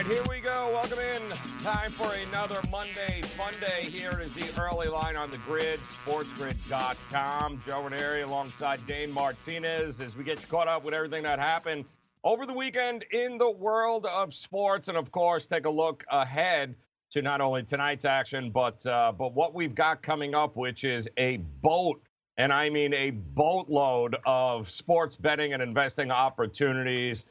[0.00, 0.72] Right, here we go.
[0.72, 1.28] Welcome in.
[1.58, 3.82] Time for another Monday Fun Day.
[3.82, 7.62] Here is the early line on the grid, sportsgrid.com.
[7.66, 11.84] Joe Raineri alongside Dane Martinez as we get you caught up with everything that happened
[12.24, 14.88] over the weekend in the world of sports.
[14.88, 16.76] And of course, take a look ahead
[17.10, 21.10] to not only tonight's action, but uh, but what we've got coming up, which is
[21.18, 22.00] a boat,
[22.38, 27.26] and I mean a boatload of sports betting and investing opportunities.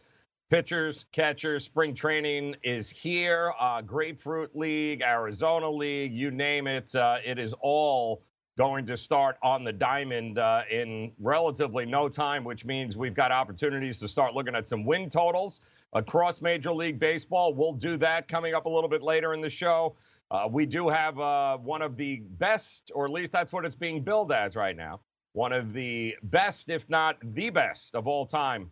[0.50, 3.54] Pitchers, catchers, spring training is here.
[3.60, 6.96] Uh, Grapefruit League, Arizona League, you name it.
[6.96, 8.24] Uh, it is all
[8.58, 13.32] going to start on the diamond uh, in relatively no time, which means we've got
[13.32, 15.62] opportunities to start looking at some win totals
[15.94, 17.54] across Major League Baseball.
[17.54, 19.98] We'll do that coming up a little bit later in the show.
[20.32, 23.76] Uh, we do have uh, one of the best, or at least that's what it's
[23.76, 25.00] being billed as right now,
[25.34, 28.72] one of the best, if not the best of all time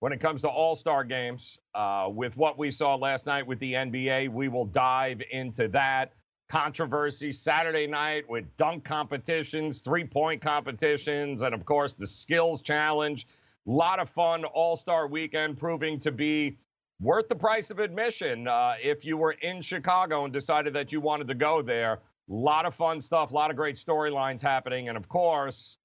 [0.00, 1.58] when it comes to all star games.
[1.74, 6.12] Uh, with what we saw last night with the NBA, we will dive into that
[6.48, 13.26] controversy Saturday night with dunk competitions, three point competitions, and of course the skills challenge.
[13.66, 16.56] A lot of fun all star weekend proving to be
[17.00, 21.00] worth the price of admission uh, if you were in Chicago and decided that you
[21.00, 21.94] wanted to go there.
[21.94, 25.76] A lot of fun stuff, a lot of great storylines happening, and of course,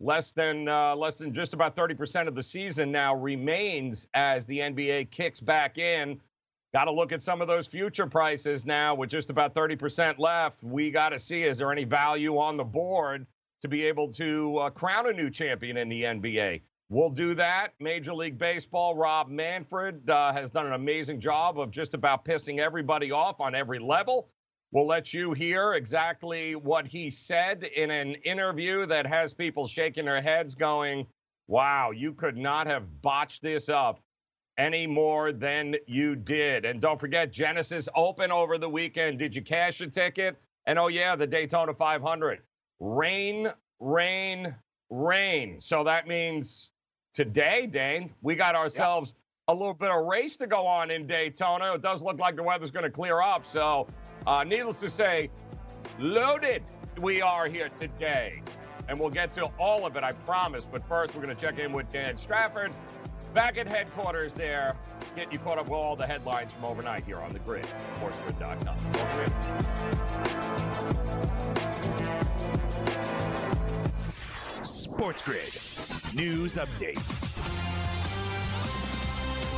[0.00, 4.58] less than uh, less than just about 30% of the season now remains as the
[4.58, 6.20] NBA kicks back in.
[6.72, 10.62] Got to look at some of those future prices now with just about 30% left.
[10.62, 13.26] We got to see is there any value on the board
[13.62, 16.60] to be able to uh, crown a new champion in the NBA.
[16.90, 17.72] We'll do that.
[17.80, 22.58] Major League Baseball, Rob Manfred uh, has done an amazing job of just about pissing
[22.58, 24.28] everybody off on every level.
[24.74, 30.04] We'll let you hear exactly what he said in an interview that has people shaking
[30.04, 31.06] their heads, going,
[31.46, 34.00] Wow, you could not have botched this up
[34.58, 36.64] any more than you did.
[36.64, 39.16] And don't forget, Genesis Open over the weekend.
[39.16, 40.36] Did you cash a ticket?
[40.66, 42.40] And oh, yeah, the Daytona 500.
[42.80, 44.56] Rain, rain,
[44.90, 45.60] rain.
[45.60, 46.70] So that means
[47.12, 49.14] today, Dane, we got ourselves
[49.48, 51.74] a little bit of race to go on in Daytona.
[51.74, 53.46] It does look like the weather's going to clear up.
[53.46, 53.86] So,
[54.26, 55.30] uh, needless to say,
[55.98, 56.62] loaded
[57.00, 58.40] we are here today.
[58.88, 60.66] And we'll get to all of it, I promise.
[60.70, 62.72] But first, we're going to check in with Dan Strafford
[63.34, 64.76] back at headquarters there,
[65.16, 67.66] getting you caught up with all the headlines from overnight here on the grid,
[67.96, 68.76] sportsgrid.com.
[74.62, 75.52] Sports Grid.
[76.14, 77.23] News update.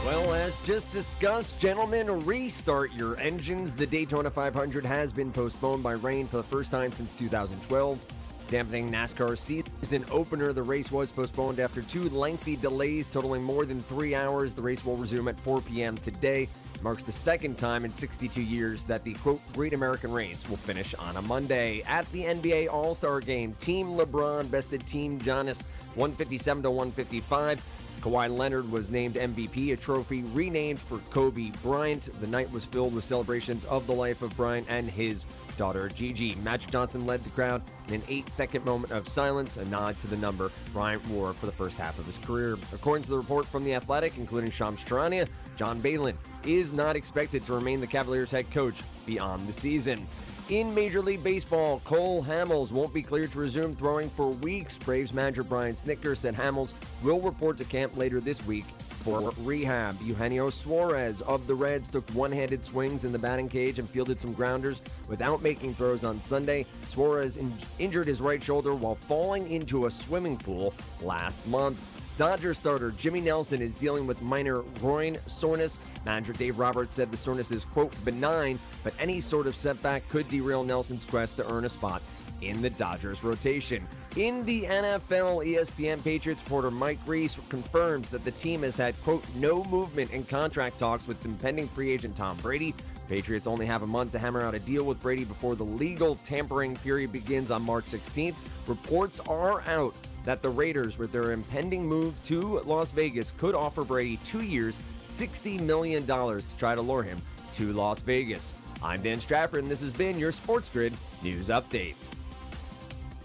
[0.07, 3.75] Well, as just discussed, gentlemen, restart your engines.
[3.75, 7.99] The Daytona 500 has been postponed by rain for the first time since 2012.
[8.47, 13.81] Dampening NASCAR season opener, the race was postponed after two lengthy delays totaling more than
[13.81, 14.55] three hours.
[14.55, 15.97] The race will resume at 4 p.m.
[15.97, 16.49] today.
[16.83, 20.95] Marks the second time in 62 years that the quote Great American Race will finish
[20.95, 21.83] on a Monday.
[21.83, 25.65] At the NBA All Star Game, Team LeBron bested Team Giannis
[25.97, 27.61] 157 to 155.
[28.07, 32.09] Kawhi Leonard was named MVP, a trophy renamed for Kobe Bryant.
[32.21, 35.25] The night was filled with celebrations of the life of Bryant and his
[35.57, 36.37] daughter Gigi.
[36.45, 40.07] Magic Johnson led the crowd in an eight second moment of silence, a nod to
[40.07, 42.57] the number Bryant wore for the first half of his career.
[42.73, 46.15] According to the report from The Athletic, including Shams Charania, John Beilein
[46.45, 50.07] is not expected to remain the Cavaliers head coach beyond the season.
[50.49, 54.79] In Major League Baseball, Cole Hamels won't be cleared to resume throwing for weeks.
[54.79, 58.65] Braves manager Brian Snitker said Hamels will report to camp later this week
[59.03, 60.01] for rehab.
[60.03, 64.33] Eugenio Suarez of the Reds took one-handed swings in the batting cage and fielded some
[64.35, 66.65] grounders without making throws on Sunday.
[66.91, 70.73] Suarez in- injured his right shoulder while falling into a swimming pool
[71.03, 71.96] last month.
[72.19, 75.79] Dodger starter Jimmy Nelson is dealing with minor groin soreness.
[76.07, 80.27] Manager Dave Roberts said the soreness is, quote, benign, but any sort of setback could
[80.29, 82.03] derail Nelson's quest to earn a spot
[82.41, 83.87] in the Dodgers rotation.
[84.17, 89.25] In the NFL, ESPN Patriots reporter Mike Reiss confirms that the team has had, quote,
[89.37, 92.75] no movement in contract talks with impending free agent Tom Brady.
[93.09, 96.15] Patriots only have a month to hammer out a deal with Brady before the legal
[96.15, 98.37] tampering period begins on March 16th.
[98.67, 99.95] Reports are out
[100.27, 104.79] that the Raiders, with their impending move to Las Vegas, could offer Brady two years,
[105.05, 107.17] $60 million to try to lure him
[107.55, 108.53] to Las Vegas.
[108.83, 110.93] I'm Dan Strafford, and this has been your Sports Grid
[111.23, 111.95] News Update.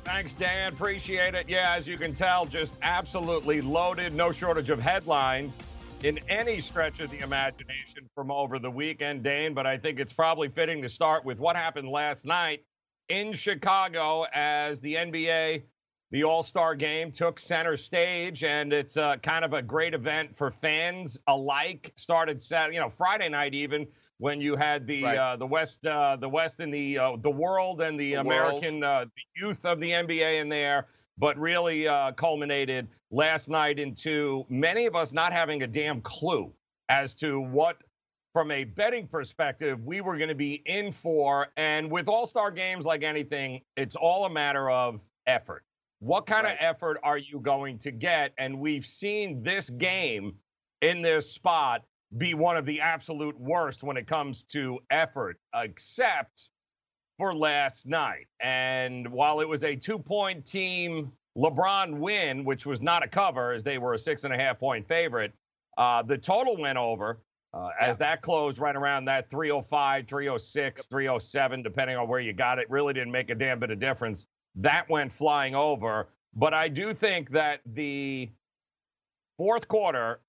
[0.04, 0.74] Thanks, Dan.
[0.74, 1.50] Appreciate it.
[1.50, 4.14] Yeah, as you can tell, just absolutely loaded.
[4.14, 5.60] No shortage of headlines
[6.04, 9.56] in any stretch of the imagination from over the weekend, Dane.
[9.56, 12.64] But I think it's probably fitting to start with what happened last night
[13.10, 15.64] in Chicago as the NBA,
[16.12, 18.44] the All Star game, took center stage.
[18.44, 21.94] And it's uh, kind of a great event for fans alike.
[21.96, 23.88] Started, Saturday, you know, Friday night even
[24.18, 25.18] when you had the right.
[25.18, 28.84] uh, the West uh, the West and the uh, the world and the, the American
[28.84, 30.88] uh, the youth of the NBA in there,
[31.18, 36.54] but really uh, culminated last night into many of us not having a damn clue
[36.90, 37.78] as to what.
[38.34, 41.48] From a betting perspective, we were going to be in for.
[41.58, 45.66] And with all star games, like anything, it's all a matter of effort.
[46.02, 46.54] What kind right.
[46.54, 48.34] of effort are you going to get?
[48.40, 50.34] And we've seen this game
[50.82, 51.84] in this spot
[52.18, 56.50] be one of the absolute worst when it comes to effort, except
[57.20, 58.26] for last night.
[58.40, 63.54] And while it was a two point team LeBron win, which was not a cover
[63.54, 65.34] as they were a six and a half point favorite,
[65.78, 67.20] uh, the total went over.
[67.54, 67.90] Uh, yeah.
[67.90, 72.70] As that closed right around that 305, 306, 307, depending on where you got it,
[72.72, 74.26] really didn't make a damn bit of difference.
[74.56, 76.10] That went flying over.
[76.34, 78.30] But I do think that the
[79.38, 80.22] fourth quarter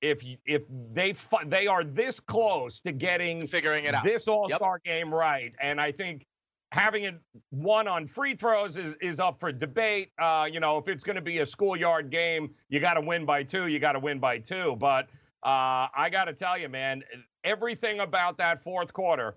[0.00, 1.14] if if they
[1.46, 4.94] they are this close to getting figuring it out this All Star yep.
[4.94, 6.26] game right, and I think
[6.70, 7.18] having it
[7.50, 10.10] won on free throws is is up for debate.
[10.18, 13.24] Uh, you know, if it's going to be a schoolyard game, you got to win
[13.24, 13.66] by two.
[13.66, 14.76] You got to win by two.
[14.78, 15.08] But
[15.42, 17.02] uh, I got to tell you, man,
[17.44, 19.36] everything about that fourth quarter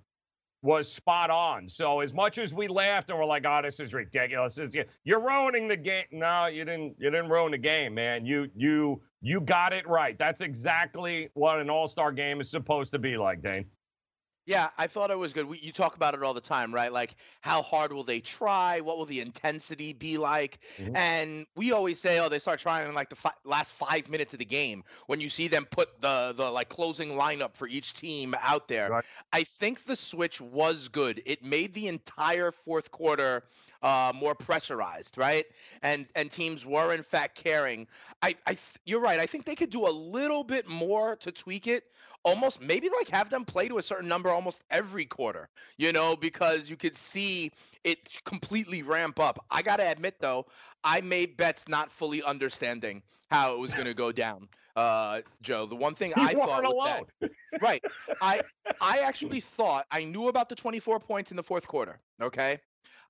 [0.62, 1.68] was spot on.
[1.68, 4.60] So as much as we laughed and we're like, "Oh, this is ridiculous,"
[5.04, 6.06] you're ruining the game.
[6.12, 6.96] No, you didn't.
[7.00, 8.26] You didn't ruin the game, man.
[8.26, 10.18] You you you got it right.
[10.18, 13.66] That's exactly what an All Star game is supposed to be like, Dane.
[14.46, 15.46] Yeah, I thought it was good.
[15.46, 16.92] We, you talk about it all the time, right?
[16.92, 18.82] Like, how hard will they try?
[18.82, 20.60] What will the intensity be like?
[20.78, 20.96] Mm-hmm.
[20.96, 24.34] And we always say, oh, they start trying in like the fi- last five minutes
[24.34, 27.94] of the game when you see them put the the like closing lineup for each
[27.94, 28.90] team out there.
[28.90, 29.06] Right.
[29.32, 31.22] I think the switch was good.
[31.26, 33.44] It made the entire fourth quarter
[33.82, 35.46] uh, more pressurized, right?
[35.82, 37.88] And and teams were in fact caring.
[38.22, 39.20] I, I you're right.
[39.20, 41.86] I think they could do a little bit more to tweak it.
[42.24, 46.16] Almost maybe like have them play to a certain number almost every quarter, you know,
[46.16, 47.52] because you could see
[47.84, 49.44] it completely ramp up.
[49.50, 50.46] I gotta admit though,
[50.84, 53.02] I made bets not fully understanding
[53.32, 54.50] how it was going to go down.
[54.76, 57.06] Uh, Joe, the one thing you I thought was alone.
[57.20, 57.32] that,
[57.62, 57.84] right,
[58.22, 58.42] I
[58.80, 62.00] I actually thought I knew about the 24 points in the fourth quarter.
[62.22, 62.58] Okay,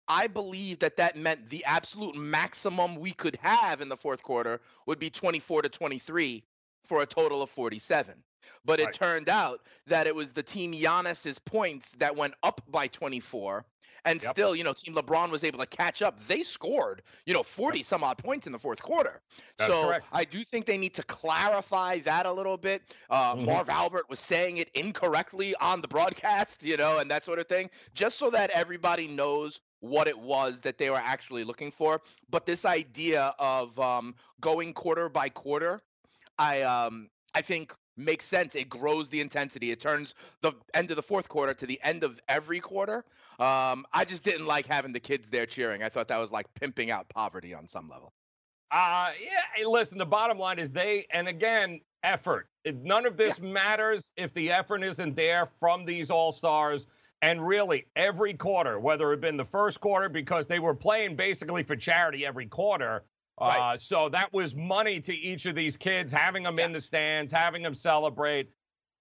[0.07, 4.59] I believe that that meant the absolute maximum we could have in the fourth quarter
[4.85, 6.43] would be 24 to 23
[6.83, 8.15] for a total of 47.
[8.65, 8.93] But it right.
[8.93, 13.65] turned out that it was the team Giannis's points that went up by 24.
[14.03, 14.31] And yep.
[14.31, 16.25] still, you know, Team LeBron was able to catch up.
[16.27, 17.85] They scored, you know, 40 yep.
[17.85, 19.21] some odd points in the fourth quarter.
[19.57, 20.07] That's so correct.
[20.11, 22.81] I do think they need to clarify that a little bit.
[23.09, 23.45] Uh, mm-hmm.
[23.45, 27.47] Marv Albert was saying it incorrectly on the broadcast, you know, and that sort of
[27.47, 32.01] thing, just so that everybody knows what it was that they were actually looking for.
[32.29, 35.81] But this idea of um, going quarter by quarter,
[36.39, 38.55] I um, I think makes sense.
[38.55, 39.71] It grows the intensity.
[39.71, 43.05] It turns the end of the fourth quarter to the end of every quarter.
[43.39, 45.83] Um, I just didn't like having the kids there cheering.
[45.83, 48.13] I thought that was like pimping out poverty on some level.
[48.71, 49.67] Uh, yeah.
[49.67, 52.47] Listen, the bottom line is they, and again, effort.
[52.65, 53.51] None of this yeah.
[53.51, 56.87] matters if the effort isn't there from these all stars.
[57.21, 61.15] And really, every quarter, whether it had been the first quarter, because they were playing
[61.15, 63.03] basically for charity every quarter.
[63.39, 63.73] Right.
[63.73, 66.65] Uh, so that was money to each of these kids, having them yeah.
[66.65, 68.49] in the stands, having them celebrate.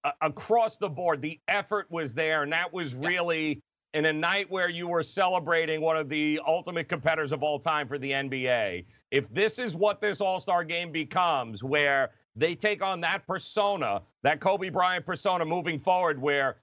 [0.03, 2.43] Uh, across the board, the effort was there.
[2.43, 3.61] And that was really
[3.93, 7.87] in a night where you were celebrating one of the ultimate competitors of all time
[7.87, 8.85] for the NBA.
[9.11, 14.01] If this is what this All Star game becomes, where they take on that persona,
[14.23, 16.57] that Kobe Bryant persona moving forward, where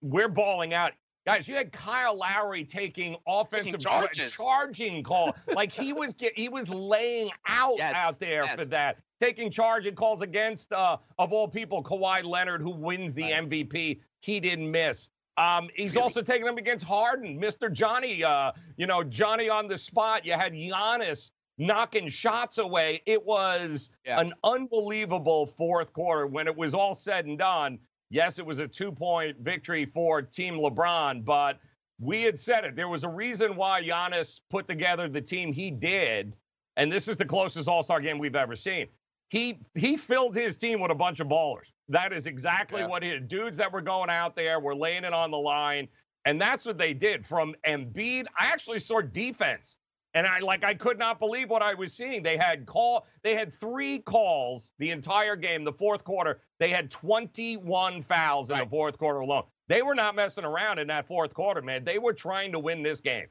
[0.00, 0.92] we're balling out.
[1.26, 5.36] Guys, you had Kyle Lowry taking offensive taking charging call.
[5.54, 8.58] like he was get, he was laying out yes, out there yes.
[8.58, 8.98] for that.
[9.20, 13.48] Taking charging calls against uh, of all people, Kawhi Leonard, who wins the right.
[13.48, 14.00] MVP.
[14.20, 15.10] He didn't miss.
[15.36, 16.02] Um, he's really?
[16.02, 17.70] also taking them against Harden, Mr.
[17.70, 18.24] Johnny.
[18.24, 20.24] Uh, you know, Johnny on the spot.
[20.24, 23.02] You had Giannis knocking shots away.
[23.06, 24.18] It was yeah.
[24.18, 27.78] an unbelievable fourth quarter when it was all said and done.
[28.10, 31.58] Yes, it was a two point victory for Team LeBron, but
[32.00, 32.74] we had said it.
[32.76, 36.36] There was a reason why Giannis put together the team he did.
[36.76, 38.86] And this is the closest All Star game we've ever seen.
[39.28, 41.72] he he filled his team with a bunch of ballers.
[41.88, 42.88] That is exactly Yeah.
[42.88, 45.88] what he dudes that were going out there were laying it on the line,
[46.24, 47.24] and that's what they did.
[47.26, 49.76] From Embiid, I actually saw defense,
[50.14, 52.22] and I like I could not believe what I was seeing.
[52.22, 55.64] They had call, they had three calls the entire game.
[55.64, 59.44] The fourth quarter, they had 21 fouls in the fourth quarter alone.
[59.68, 61.84] They were not messing around in that fourth quarter, man.
[61.84, 63.26] They were trying to win this game.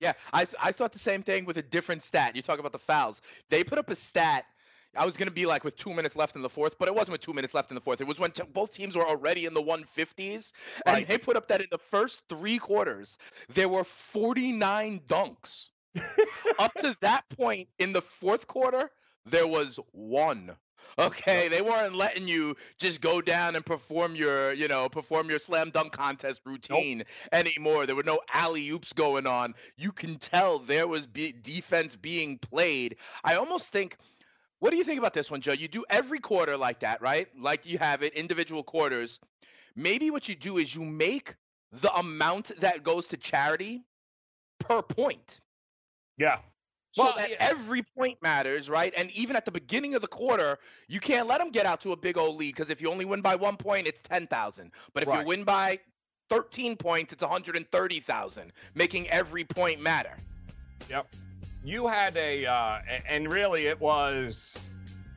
[0.00, 2.36] Yeah, I, I thought the same thing with a different stat.
[2.36, 3.20] You talk about the fouls.
[3.48, 4.44] They put up a stat.
[4.94, 6.94] I was going to be like with two minutes left in the fourth, but it
[6.94, 8.00] wasn't with two minutes left in the fourth.
[8.00, 10.52] It was when t- both teams were already in the 150s.
[10.86, 13.18] And they put up that in the first three quarters,
[13.52, 15.68] there were 49 dunks.
[16.58, 18.90] Up to that point in the fourth quarter,
[19.26, 20.56] there was one.
[20.98, 25.38] Okay, they weren't letting you just go down and perform your, you know, perform your
[25.38, 27.86] slam dunk contest routine anymore.
[27.86, 29.54] There were no alley oops going on.
[29.76, 32.96] You can tell there was be- defense being played.
[33.24, 33.96] I almost think.
[34.58, 35.52] What do you think about this one, Joe?
[35.52, 37.28] You do every quarter like that, right?
[37.38, 39.20] Like you have it, individual quarters.
[39.74, 41.34] Maybe what you do is you make
[41.72, 43.84] the amount that goes to charity
[44.58, 45.40] per point
[46.18, 46.38] Yeah.
[46.92, 47.36] so Well, that yeah.
[47.40, 48.92] every point matters, right?
[48.96, 50.58] And even at the beginning of the quarter,
[50.88, 53.04] you can't let them get out to a big old lead because if you only
[53.04, 54.72] win by one point, it's ten thousand.
[54.94, 55.20] But if Right.
[55.20, 55.78] you win by
[56.30, 60.16] thirteen points, it's one hundred and thirty thousand, making every point matter.
[60.88, 61.14] Yep.
[61.64, 64.54] You had a, uh, a- and really it was,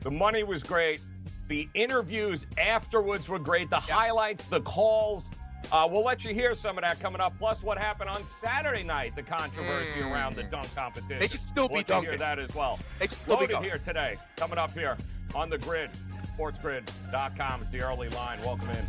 [0.02, 1.00] the money was great.
[1.48, 3.70] The interviews afterwards were great.
[3.70, 5.30] The highlights, the calls.
[5.72, 7.32] Uh, we'll let you hear some of that coming up.
[7.38, 11.18] Plus, what happened on Saturday night, the controversy around the dunk competition.
[11.20, 12.18] They should still be We'll let you hear dunking.
[12.18, 12.78] that as well.
[12.98, 13.70] They should still be Loaded dunking.
[13.70, 14.16] here today.
[14.36, 14.96] Coming up here
[15.34, 15.90] on the grid,
[16.36, 17.60] sportsgrid.com.
[17.62, 18.40] It's the early line.
[18.40, 18.86] Welcome in.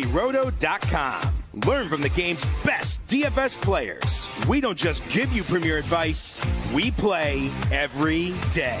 [0.00, 1.34] DailyRoto.com.
[1.66, 4.28] Learn from the game's best DFS players.
[4.48, 6.40] We don't just give you premier advice,
[6.72, 8.80] we play every day.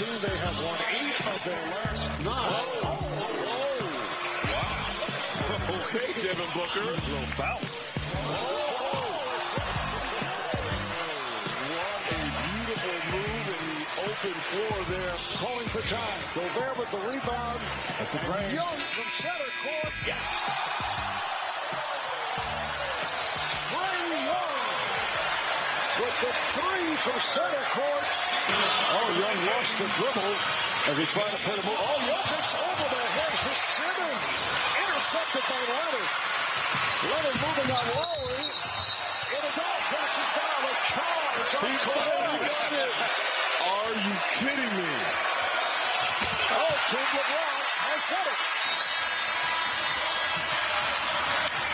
[0.00, 0.30] 16.
[0.30, 2.32] They have won eight of their last nine.
[2.32, 2.98] Oh, wow.
[3.12, 4.66] Oh, oh, oh.
[5.90, 6.80] Okay, Devin Booker.
[6.80, 7.60] Little foul.
[11.68, 15.16] What a beautiful move in the open floor there.
[15.36, 16.20] Calling for time.
[16.34, 17.60] Gobert with the rebound.
[17.98, 18.54] That's his range.
[18.54, 19.92] Young from center court.
[20.06, 20.99] Yes.
[26.90, 28.04] Three from center court.
[28.98, 30.34] Oh, Young lost the dribble
[30.90, 31.78] as he tried to put him over.
[31.78, 34.40] Oh, Jokic over the head to Simmons.
[34.74, 36.10] Intercepted by Leonard.
[37.06, 38.42] Leonard moving on Lowry.
[38.42, 40.66] It is offensive foul.
[40.66, 42.26] The Cavs on Kawhi.
[43.70, 44.90] Are you kidding me?
[46.58, 48.99] Oh, Team LeBron has hit it.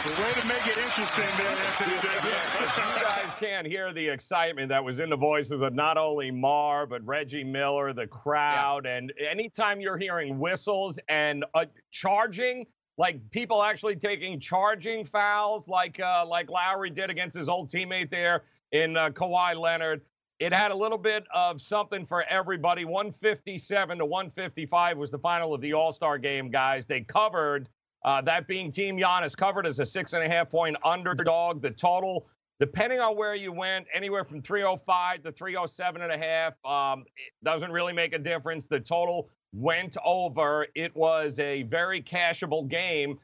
[0.07, 2.61] The way to make it interesting there, Anthony Davis.
[2.61, 6.87] you guys can't hear the excitement that was in the voices of not only Mar
[6.87, 12.67] but Reggie Miller, the crowd, and anytime you're hearing whistles and uh, charging,
[12.99, 18.09] like people actually taking charging fouls, like uh, like Lowry did against his old teammate
[18.09, 20.03] there in uh, Kawhi Leonard.
[20.39, 22.85] It had a little bit of something for everybody.
[22.85, 26.87] 157 to 155 was the final of the All Star game, guys.
[26.87, 27.69] They covered.
[28.07, 31.61] Uh, that being Team Giannis covered as a six and a half point underdog.
[31.61, 32.29] The total,
[32.61, 36.55] depending on where you went, anywhere from 305 to 307 and a half.
[36.65, 38.67] Um, it doesn't really make a difference.
[38.67, 40.69] The total went over.
[40.77, 43.19] It was a very cashable game.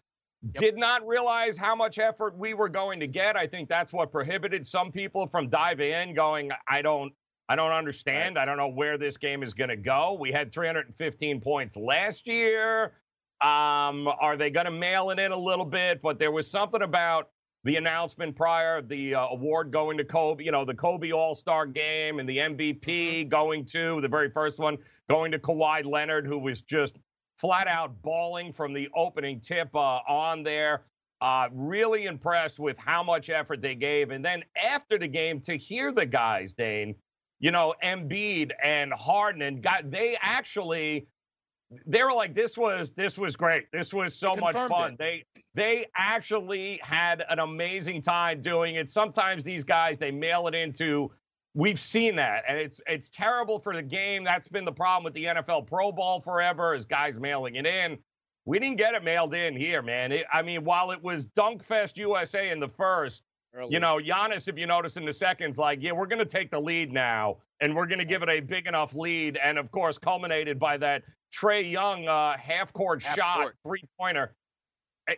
[0.59, 3.37] Did not realize how much effort we were going to get.
[3.37, 7.13] I think that's what prohibited some people from diving in, going, I don't.
[7.49, 8.39] I don't understand.
[8.39, 10.17] I don't know where this game is going to go.
[10.19, 12.93] We had 315 points last year.
[13.43, 16.01] Um, are they going to mail it in a little bit?
[16.01, 17.31] But there was something about
[17.65, 21.67] the announcement prior, the uh, award going to Kobe, you know, the Kobe All Star
[21.67, 26.39] game and the MVP going to the very first one, going to Kawhi Leonard, who
[26.39, 26.99] was just
[27.39, 30.83] flat out bawling from the opening tip uh, on there.
[31.21, 34.11] Uh, really impressed with how much effort they gave.
[34.11, 36.97] And then after the game, to hear the guys, Dane,
[37.39, 41.07] you know, Embiid and Harden, and got, they actually
[41.87, 43.71] they were like, "This was this was great.
[43.73, 44.99] This was so much fun." it.
[44.99, 45.25] They
[45.55, 48.91] they actually had an amazing time doing it.
[48.91, 51.11] Sometimes these guys they mail it into
[51.55, 54.25] we've seen that, and it's it's terrible for the game.
[54.25, 57.99] That's been the problem with the NFL Pro Bowl forever, is guys mailing it in.
[58.45, 60.11] We didn't get it mailed in here, man.
[60.11, 63.23] It, I mean, while it was Dunkfest USA in the first,
[63.55, 63.73] Early.
[63.73, 66.51] you know, Giannis, if you notice in the seconds, like, yeah, we're going to take
[66.51, 69.71] the lead now, and we're going to give it a big enough lead, and of
[69.71, 71.03] course, culminated by that
[71.35, 74.35] Trae Young uh, half court shot, three pointer.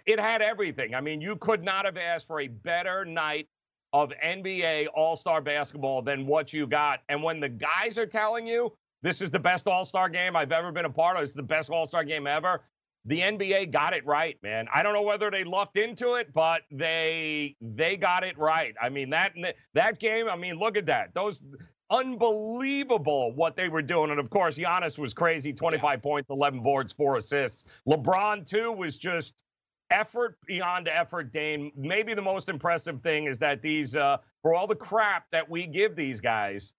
[0.06, 0.94] It had everything.
[0.94, 3.48] I mean, you could not have asked for a better night
[3.92, 7.00] of NBA All Star basketball than what you got.
[7.08, 8.72] And when the guys are telling you
[9.02, 11.42] this is the best All Star game I've ever been a part of, it's the
[11.42, 12.62] best All Star game ever,
[13.06, 14.66] the NBA got it right, man.
[14.72, 18.74] I don't know whether they lucked into it, but they they got it right.
[18.80, 19.34] I mean that
[19.74, 20.28] that game.
[20.28, 21.12] I mean, look at that.
[21.14, 21.42] Those
[21.90, 25.52] unbelievable what they were doing, and of course, Giannis was crazy.
[25.52, 27.64] Twenty five points, eleven boards, four assists.
[27.86, 29.42] LeBron too was just
[29.90, 31.30] effort beyond effort.
[31.30, 31.72] Dane.
[31.76, 35.66] Maybe the most impressive thing is that these uh, for all the crap that we
[35.66, 36.72] give these guys,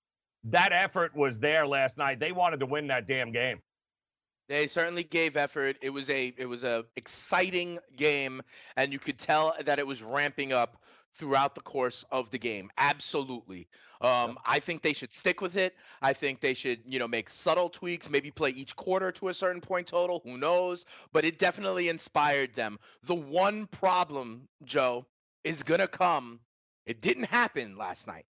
[0.46, 2.20] that effort was there last night.
[2.20, 3.60] They wanted to win that damn game.
[4.48, 5.78] They certainly gave effort.
[5.82, 8.42] It was a it was a exciting game,
[8.78, 10.78] and you could tell that it was ramping up
[11.16, 12.70] throughout the course of the game.
[12.78, 13.68] Absolutely.
[14.02, 15.74] Um, I think they should stick with it.
[16.02, 19.34] I think they should, you know, make subtle tweaks, maybe play each quarter to a
[19.34, 20.22] certain point total.
[20.26, 20.86] Who knows?
[21.14, 22.78] But it definitely inspired them.
[23.04, 25.06] The one problem, Joe,
[25.44, 26.42] is going to come.
[26.86, 28.26] It didn't happen last night,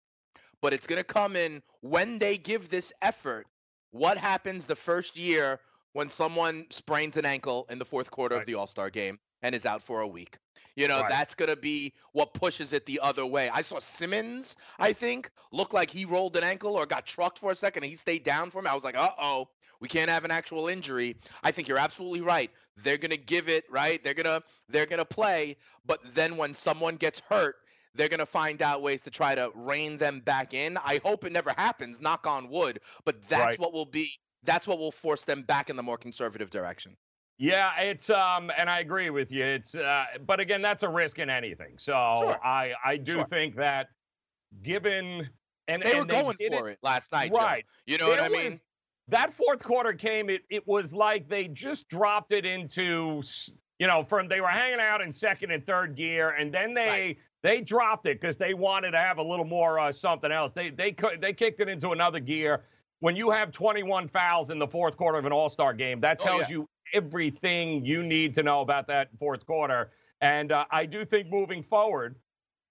[0.61, 3.47] but it's going to come in when they give this effort.
[3.91, 5.59] What happens the first year
[5.93, 8.41] when someone sprains an ankle in the fourth quarter right.
[8.41, 10.37] of the All Star game and is out for a week.
[10.75, 11.09] You know, right.
[11.09, 13.49] that's going to be what pushes it the other way.
[13.49, 17.51] I saw Simmons, I think, look like he rolled an ankle or got trucked for
[17.51, 18.69] a second and he stayed down for me.
[18.69, 21.15] I was like, uh oh, we can't have an actual injury.
[21.43, 22.49] I think you're absolutely right.
[22.77, 24.03] They're going to give it, right?
[24.03, 27.55] They're going to they're going to play, but then when someone gets hurt,
[27.93, 30.77] they're going to find out ways to try to rein them back in.
[30.77, 33.59] I hope it never happens, knock on wood, but that's right.
[33.59, 34.09] what will be
[34.43, 36.95] that's what will force them back in the more conservative direction.
[37.37, 39.43] Yeah, it's um, and I agree with you.
[39.43, 41.73] It's uh, but again, that's a risk in anything.
[41.77, 42.45] So sure.
[42.45, 43.25] I I do sure.
[43.25, 43.87] think that
[44.61, 45.29] given
[45.67, 47.65] and they and were going for it, it, last night, right?
[47.87, 47.91] Joe.
[47.91, 48.51] You know what I mean?
[48.51, 48.63] Was,
[49.07, 50.29] that fourth quarter came.
[50.29, 53.23] It it was like they just dropped it into
[53.79, 56.87] you know from they were hanging out in second and third gear, and then they.
[56.87, 57.17] Right.
[57.43, 60.53] They dropped it because they wanted to have a little more uh, something else.
[60.53, 62.63] They they could they kicked it into another gear,
[63.03, 66.19] when you have 21 fouls in the fourth quarter of an All Star game, that
[66.21, 66.51] oh, tells oh, yeah.
[66.51, 69.91] you everything you need to know about that fourth quarter.
[70.21, 72.15] And uh, I do think moving forward,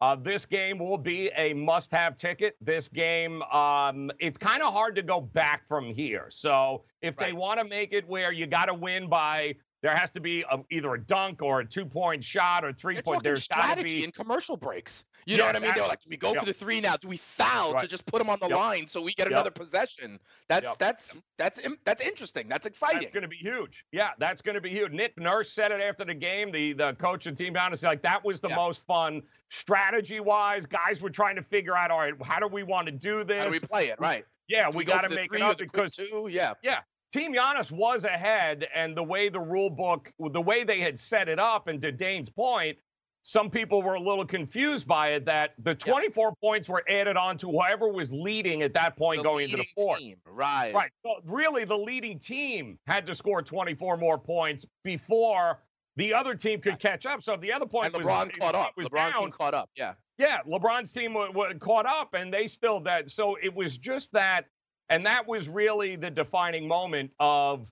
[0.01, 2.57] uh, this game will be a must-have ticket.
[2.63, 6.29] This game, um, it's kind of hard to go back from here.
[6.31, 7.27] So if right.
[7.27, 10.45] they want to make it where you got to win by there has to be
[10.51, 13.23] a, either a dunk or a two point shot or 3 point.
[13.23, 14.05] There's strategy be...
[14.05, 15.05] in commercial breaks.
[15.27, 15.73] You yes, know what I mean?
[15.77, 16.41] They're like, do we go yep.
[16.41, 16.97] for the three now?
[16.97, 17.83] Do we foul right.
[17.83, 18.59] to just put them on the yep.
[18.59, 19.33] line so we get yep.
[19.33, 20.19] another possession?
[20.49, 22.49] That's that's that's that's interesting.
[22.49, 23.03] That's exciting.
[23.03, 23.85] That's going to be huge.
[23.93, 24.91] Yeah, that's going to be huge.
[24.91, 26.51] Nick Nurse said it after the game.
[26.51, 30.19] The the coach and team down to say like that was the most fun strategy
[30.19, 30.67] wise.
[30.67, 33.39] Guys were trying to figure out, all right, how do we want to do this?
[33.39, 34.01] How do we play it?
[34.01, 34.25] Right.
[34.49, 36.29] Yeah, do we, we got to make it up because two.
[36.31, 36.55] Yeah.
[36.63, 36.81] Yeah.
[37.13, 41.29] Team Giannis was ahead, and the way the rule book, the way they had set
[41.29, 42.79] it up, and to Dane's point,
[43.23, 46.35] some people were a little confused by it that the 24 yep.
[46.41, 49.67] points were added on to whoever was leading at that point the going into the
[49.77, 50.01] fourth.
[50.01, 50.17] Team.
[50.27, 50.75] Right.
[50.75, 50.91] Right.
[51.05, 55.61] So really, the leading team had to score 24 more points before
[55.97, 57.23] the other team could catch up.
[57.23, 58.05] So the other point was.
[58.05, 58.73] point and LeBron was, caught up.
[58.77, 59.23] Was LeBron's down.
[59.23, 59.71] team caught up.
[59.77, 59.95] Yeah.
[60.19, 60.39] Yeah.
[60.49, 63.09] LeBron's team w- w- caught up, and they still that.
[63.11, 64.47] So it was just that,
[64.93, 67.67] and that was really the defining moment of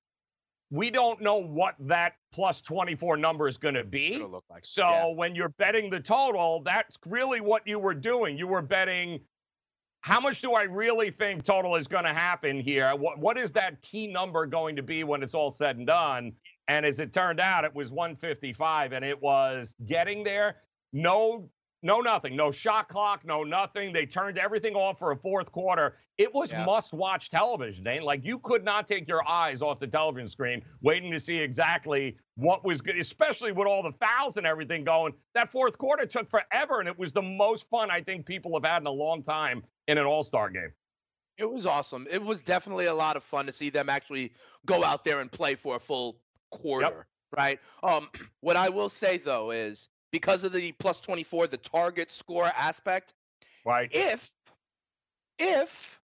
[0.70, 4.24] we don't know what that plus 24 number is going to be.
[4.48, 4.64] Like.
[4.64, 5.06] So yeah.
[5.06, 8.38] when you're betting the total, that's really what you were doing.
[8.38, 9.20] You were betting
[10.02, 12.96] how much do I really think total is going to happen here?
[12.96, 16.33] What what is that key number going to be when it's all said and done?
[16.68, 20.56] And as it turned out, it was 155 and it was getting there.
[20.94, 21.50] No
[21.83, 23.93] no nothing, no shot clock, no nothing.
[23.93, 25.97] They turned everything off for a fourth quarter.
[26.19, 26.64] It was yeah.
[26.64, 28.03] must-watch television, Dane.
[28.03, 32.16] Like you could not take your eyes off the television screen, waiting to see exactly
[32.35, 35.14] what was good, especially with all the fouls and everything going.
[35.35, 38.64] That fourth quarter took forever, and it was the most fun I think people have
[38.64, 40.73] had in a long time in an All-Star game.
[41.38, 42.07] It was awesome.
[42.11, 44.33] It was definitely a lot of fun to see them actually
[44.66, 46.19] go out there and play for a full
[46.51, 46.87] quarter.
[46.87, 47.05] Yep.
[47.35, 47.61] Right.
[47.83, 48.09] Um,
[48.40, 53.14] what I will say though is because of the plus 24, the target score aspect.
[53.64, 53.88] Right.
[53.92, 54.33] If
[55.38, 56.01] if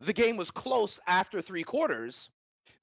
[0.00, 2.30] the game was close after three quarters,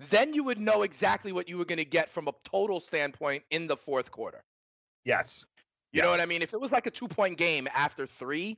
[0.09, 3.43] then you would know exactly what you were going to get from a total standpoint
[3.51, 4.43] in the fourth quarter.
[5.05, 5.45] Yes.
[5.91, 6.03] You yes.
[6.05, 6.41] know what I mean?
[6.41, 8.57] If it was like a two point game after three,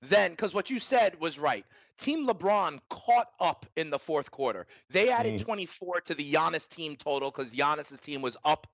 [0.00, 1.64] then because what you said was right.
[1.98, 4.66] Team LeBron caught up in the fourth quarter.
[4.90, 5.44] They added Mm.
[5.44, 8.66] 24 to the Giannis team total because Giannis's team was up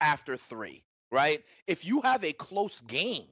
[0.00, 1.42] after three, right?
[1.66, 3.26] If you have a close game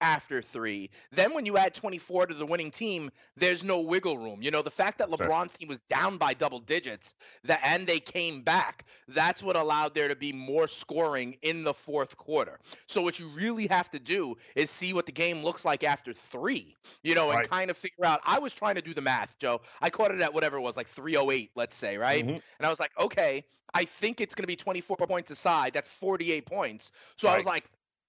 [0.00, 4.42] after three, then when you add 24 to the winning team, there's no wiggle room.
[4.42, 5.18] You know, the fact that Sure.
[5.18, 9.94] LeBron's team was down by double digits that and they came back, that's what allowed
[9.94, 12.58] there to be more scoring in the fourth quarter.
[12.86, 16.12] So what you really have to do is see what the game looks like after
[16.12, 18.20] three, you know, and kind of figure out.
[18.24, 19.60] I was trying to do the math, Joe.
[19.80, 22.26] I caught it at whatever it was, like 308, let's say, right?
[22.26, 22.42] Mhm.
[22.58, 25.72] And I was like, okay, I think it's going to be 24 points aside.
[25.72, 26.92] That's 48 points.
[27.16, 27.64] So I was like,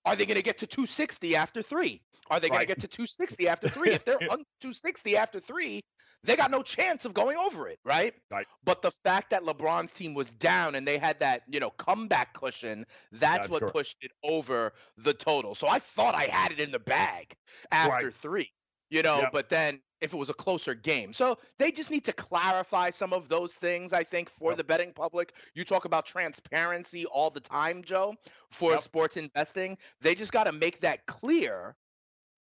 [0.06, 2.02] are they going to get to 260 after three?
[2.30, 2.62] Are they going Right.
[2.62, 3.94] to get to 260 after three?
[3.94, 5.82] if they're on 260 after three,
[6.24, 8.14] they got no chance of going over it, right?
[8.30, 8.48] Right.
[8.64, 12.34] But the fact that LeBron's team was down and they had that, you know, comeback
[12.34, 13.68] cushion, that's, That's what correct.
[13.68, 15.54] pushed it over the total.
[15.54, 17.36] So I thought I had it in the bag
[17.72, 18.12] after Right.
[18.12, 18.52] three,
[18.90, 19.32] you know, Yep.
[19.32, 21.14] but then if it was a closer game.
[21.14, 24.58] So they just need to clarify some of those things, I think, for Yep.
[24.58, 25.34] the betting public.
[25.56, 28.14] You talk about transparency all the time, Joe,
[28.52, 28.82] for Yep.
[28.82, 29.78] sports investing.
[30.02, 31.76] They just got to make that clear,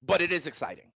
[0.02, 0.92] but it is exciting.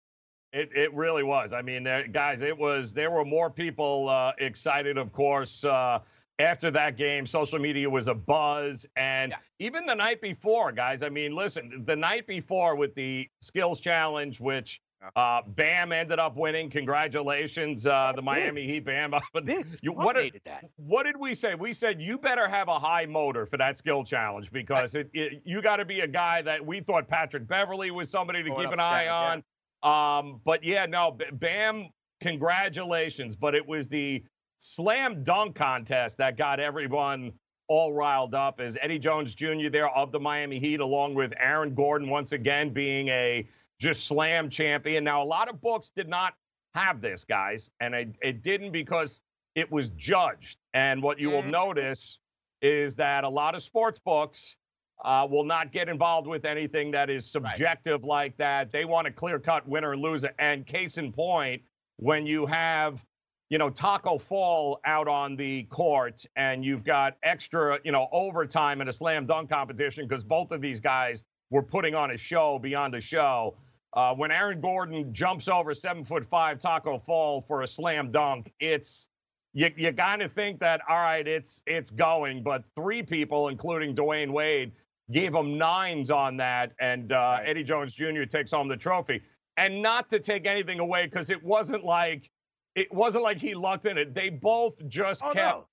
[0.53, 1.53] It it really was.
[1.53, 2.93] I mean, there, guys, it was.
[2.93, 5.63] There were more people uh, excited, of course.
[5.63, 5.99] Uh,
[6.39, 9.37] after that game, social media was a buzz, and Yeah.
[9.59, 11.03] even the night before, guys.
[11.03, 14.81] I mean, listen, the night before with the skills challenge, which
[15.15, 16.69] uh, Bam ended up winning.
[16.69, 19.13] Congratulations, uh, the Miami Heat, Bam.
[19.33, 19.47] But
[19.81, 20.65] you, what, did, that.
[20.75, 21.55] what did we say?
[21.55, 25.41] We said you better have a high motor for that skill challenge because it, it
[25.45, 28.65] you got to be a guy that we thought Patrick Beverley was somebody to Going
[28.65, 29.43] keep an eye and
[29.83, 30.19] on.
[30.19, 31.89] Um, but yeah, no, Bam,
[32.21, 33.35] congratulations.
[33.35, 34.23] But it was the
[34.57, 37.31] slam dunk contest that got everyone
[37.67, 39.69] all riled up as Eddie Jones Jr.
[39.71, 43.47] there of the Miami Heat, along with Aaron Gordon once again being a
[43.81, 45.03] just slam champion.
[45.03, 46.35] Now, a lot of books did not
[46.75, 49.21] have this, guys, and it, it didn't because
[49.55, 50.59] it was judged.
[50.75, 51.49] And what you will Mhm.
[51.49, 52.19] notice
[52.61, 54.55] is that a lot of sports books
[55.03, 58.71] uh, will not get involved with anything that is subjective like that.
[58.71, 60.31] They want a clear cut winner and loser.
[60.37, 61.63] And case in point,
[61.97, 63.03] when you have,
[63.49, 68.79] you know, Taco Fall out on the court and you've got extra, you know, overtime
[68.79, 72.59] in a slam dunk competition because both of these guys were putting on a show
[72.59, 73.57] beyond a show.
[73.93, 78.51] Uh, when Aaron Gordon jumps over seven foot five Taco Fall for a slam dunk,
[78.59, 79.07] it's
[79.53, 83.93] you, you kind of think that all right, it's it's going, but three people, including
[83.93, 84.71] Dwyane Wade,
[85.11, 88.23] gave him nines on that, and uh, Eddie Jones Jr.
[88.23, 89.21] takes home the trophy.
[89.57, 92.29] And not to take anything away, because it wasn't like
[92.75, 94.13] it wasn't like he lucked in it.
[94.13, 95.57] They both just Oh, kept.
[95.57, 95.65] no.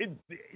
[0.00, 0.10] It,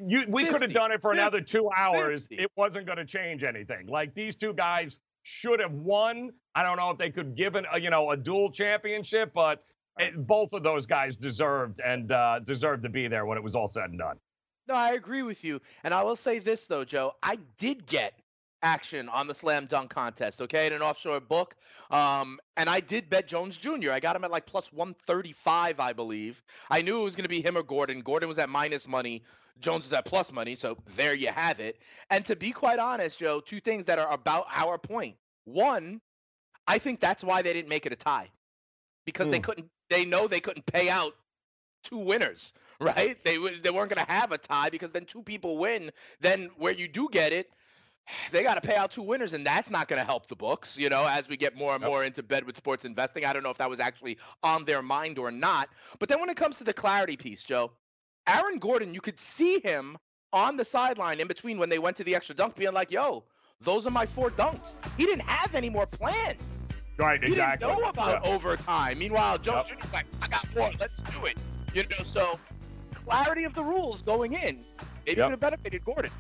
[0.05, 2.27] you, we could have done it for another two hours.
[2.27, 2.43] 50.
[2.43, 3.87] It wasn't going to change anything.
[3.87, 6.31] Like these two guys should have won.
[6.55, 9.63] I don't know if they could give it, a, you know, a dual championship, but
[9.99, 13.55] it, both of those guys deserved and uh, deserved to be there when it was
[13.55, 14.17] all said and done.
[14.69, 15.61] No, I agree with you.
[15.85, 17.13] And I will say this though, Joe.
[17.23, 18.15] I did get
[18.63, 21.57] action on the slam dunk contest, okay, in an offshore book.
[21.91, 23.93] Um, and I did bet Jones Jr.
[23.93, 26.43] I got him at like plus 135, I believe.
[26.71, 28.01] I knew it was going to be him or Gordon.
[28.01, 29.25] Gordon was at minus money.
[29.61, 30.55] Jones was at plus money.
[30.57, 31.81] So there you have it.
[32.11, 35.17] And to be quite honest, Joe, two things that are about our point.
[35.45, 36.01] One,
[36.67, 38.31] I think that's why they didn't make it a tie
[39.07, 39.41] because they Hmm.
[39.41, 41.15] couldn't, they know they couldn't pay out
[41.83, 43.23] two winners, right?
[43.25, 45.91] They they weren't going to have a tie because then two people win.
[46.21, 47.51] Then where you do get it,
[48.31, 50.77] they got to pay out two winners, and that's not going to help the books.
[50.79, 53.43] You know, as we get more and more into bed with sports investing, I don't
[53.43, 55.69] know if that was actually on their mind or not.
[55.99, 57.73] But then when it comes to the clarity piece, Joe,
[58.27, 59.97] Aaron Gordon, you could see him
[60.33, 63.25] on the sideline in between when they went to the extra dunk, being like, "Yo."
[63.61, 64.77] Those are my four dunks.
[64.97, 66.37] He didn't have any more planned.
[66.97, 67.67] Right, He exactly.
[67.67, 68.31] didn't know about Yeah.
[68.31, 69.01] overtime.
[69.01, 69.81] Meanwhile, Joe Yep.
[69.81, 70.71] Jr.'s like, I got more.
[70.79, 71.37] Let's do it.
[71.75, 72.39] You know, so
[73.05, 74.65] clarity of the rules going in.
[75.07, 75.27] Maybe Yep.
[75.27, 76.13] could have benefited Gordon.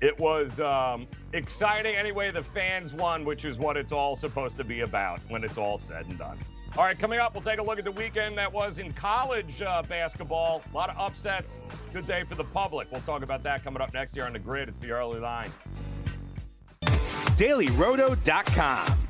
[0.00, 2.30] It was um, exciting anyway.
[2.30, 5.78] The fans won, which is what it's all supposed to be about when it's all
[5.78, 6.38] said and done.
[6.78, 9.60] All right, coming up, we'll take a look at the weekend that was in college
[9.60, 10.62] uh, basketball.
[10.72, 11.58] A lot of upsets.
[11.92, 12.90] Good day for the public.
[12.92, 14.68] We'll talk about that coming up next year on the grid.
[14.68, 15.50] It's the early line.
[17.36, 19.09] DailyRoto.com.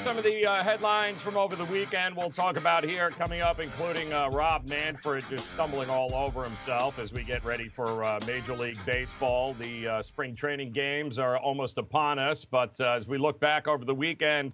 [0.00, 3.60] some of the uh, headlines from over the weekend we'll talk about here coming up,
[3.60, 8.20] including uh, Rob Manfred just stumbling all over himself as we get ready for uh,
[8.26, 9.54] Major League Baseball.
[9.54, 13.68] The uh, spring training games are almost upon us, but uh, as we look back
[13.68, 14.52] over the weekend,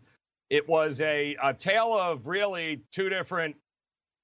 [0.51, 3.55] it was a, a tale of really two different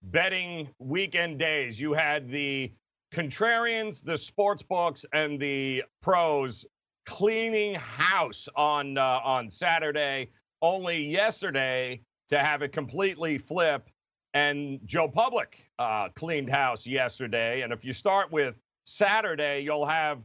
[0.05, 1.81] betting weekend days.
[1.81, 2.73] You had the
[3.13, 6.65] contrarians, the sports books, and the pros
[7.07, 10.31] cleaning house on uh, on Saturday.
[10.65, 12.01] Only yesterday
[12.31, 13.91] to have it completely flip,
[14.33, 17.61] and Joe Public uh, cleaned house yesterday.
[17.61, 20.23] And if you start with Saturday, you'll have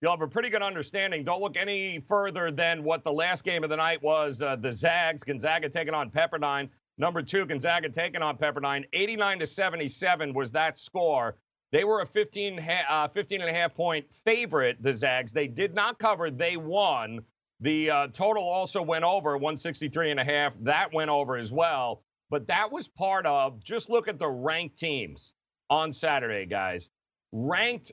[0.00, 1.24] you'll have a pretty good understanding.
[1.24, 4.40] Don't look any further than what the last game of the night was.
[4.40, 6.68] Uh, the Zags, Gonzaga taking on Pepperdine.
[6.96, 8.84] Number two, Gonzaga taking on Pepperdine.
[8.92, 11.34] 89 to 77 was that score.
[11.72, 15.32] They were a 15, uh, 15 and a half point favorite, the Zags.
[15.32, 16.30] They did not cover.
[16.30, 17.22] They won.
[17.60, 20.56] The uh, total also went over 163 and a half.
[20.60, 22.02] That went over as well.
[22.30, 25.32] But that was part of just look at the ranked teams
[25.68, 26.90] on Saturday, guys.
[27.32, 27.92] Ranked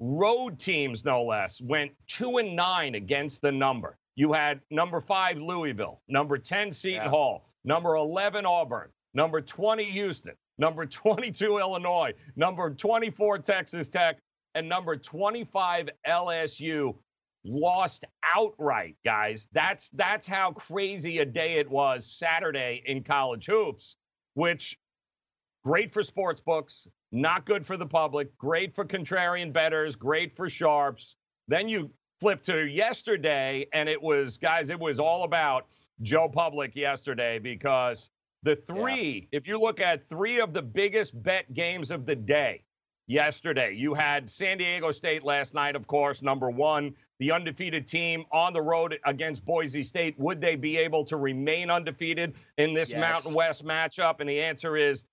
[0.00, 3.96] road teams, no less, went two and nine against the number.
[4.14, 7.08] You had number five, Louisville, number 10, Seton yeah.
[7.08, 14.18] Hall, number 11, Auburn, number 20, Houston, number 22, Illinois, number 24, Texas Tech,
[14.54, 16.94] and number 25, LSU
[17.44, 19.48] lost outright, guys.
[19.52, 23.96] That's that's how crazy a day it was Saturday in college hoops,
[24.34, 24.78] which
[25.64, 30.48] great for sports books, not good for the public, great for contrarian bettors, great for
[30.48, 31.16] sharps.
[31.48, 35.66] Then you flip to yesterday and it was guys, it was all about
[36.02, 38.10] Joe Public yesterday because
[38.42, 39.38] the three, yeah.
[39.38, 42.64] if you look at three of the biggest bet games of the day
[43.12, 48.24] yesterday, you had San Diego State last night, of course, number one, the undefeated team
[48.32, 50.18] on the road against Boise State.
[50.18, 53.00] Would they be able to remain undefeated in this yes.
[53.00, 54.20] Mountain West matchup?
[54.20, 55.04] And the answer is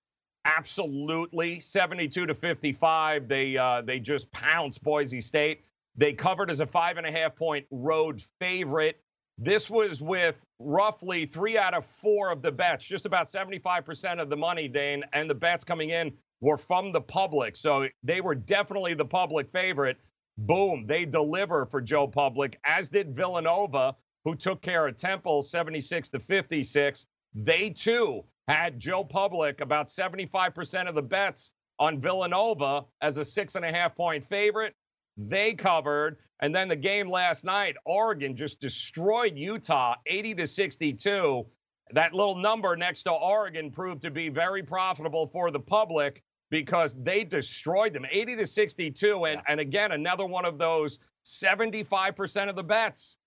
[0.45, 3.27] absolutely 72 to 55.
[3.27, 5.61] They uh, they just pounced Boise State.
[5.95, 9.01] They covered as a five and a half point road favorite.
[9.37, 14.29] This was with roughly three out of four of the bets, just about 75% of
[14.29, 17.55] the money, Dane, and the bets coming in were from the public.
[17.55, 19.97] So they were definitely the public favorite.
[20.37, 26.09] Boom, they deliver for Joe Public, as did Villanova, who took care of Temple 76
[26.09, 27.05] to 56.
[27.35, 33.55] They too had Joe Public about 75% of the bets on Villanova as a six
[33.55, 34.75] and a half point favorite.
[35.17, 36.17] They covered.
[36.41, 41.45] And then the game last night, Oregon just destroyed Utah 80 to 62.
[41.91, 46.95] That little number next to Oregon proved to be very profitable for the public because
[47.03, 49.25] they destroyed them 80 to 62.
[49.25, 49.41] And, yeah.
[49.47, 53.17] and again, another one of those 75% of the bets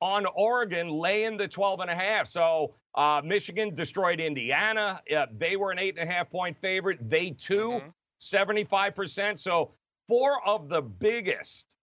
[0.00, 2.26] on Oregon laying the 12 and a half.
[2.26, 5.00] So uh, Michigan destroyed Indiana.
[5.14, 7.08] Uh, they were an eight and a half point favorite.
[7.08, 7.88] They too, mm-hmm.
[8.20, 9.38] 75%.
[9.38, 9.72] So
[10.08, 11.76] four of the biggest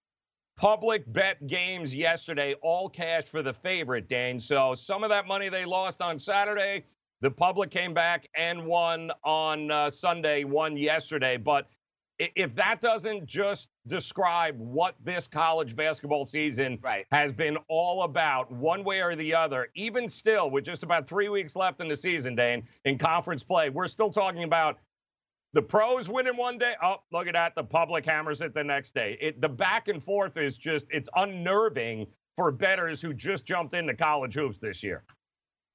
[0.58, 4.42] public bet games yesterday, all cash for the favorite, Dane.
[4.42, 6.84] So some of that money they lost on Saturday,
[7.22, 11.38] the public came back and won on uh, Sunday, won yesterday.
[11.38, 11.68] But
[12.20, 17.06] if that doesn't just describe what this college basketball season right.
[17.12, 21.30] has been all about, one way or the other, even still, with just about three
[21.30, 24.80] weeks left in the season, Dane, in conference play, we're still talking about
[25.54, 26.74] the pros winning one day.
[26.84, 27.56] Oh, look at that.
[27.56, 29.18] The public hammers it the next day.
[29.22, 32.06] It, the back and forth is just, it's unnerving
[32.36, 35.04] for bettors who just jumped into college hoops this year.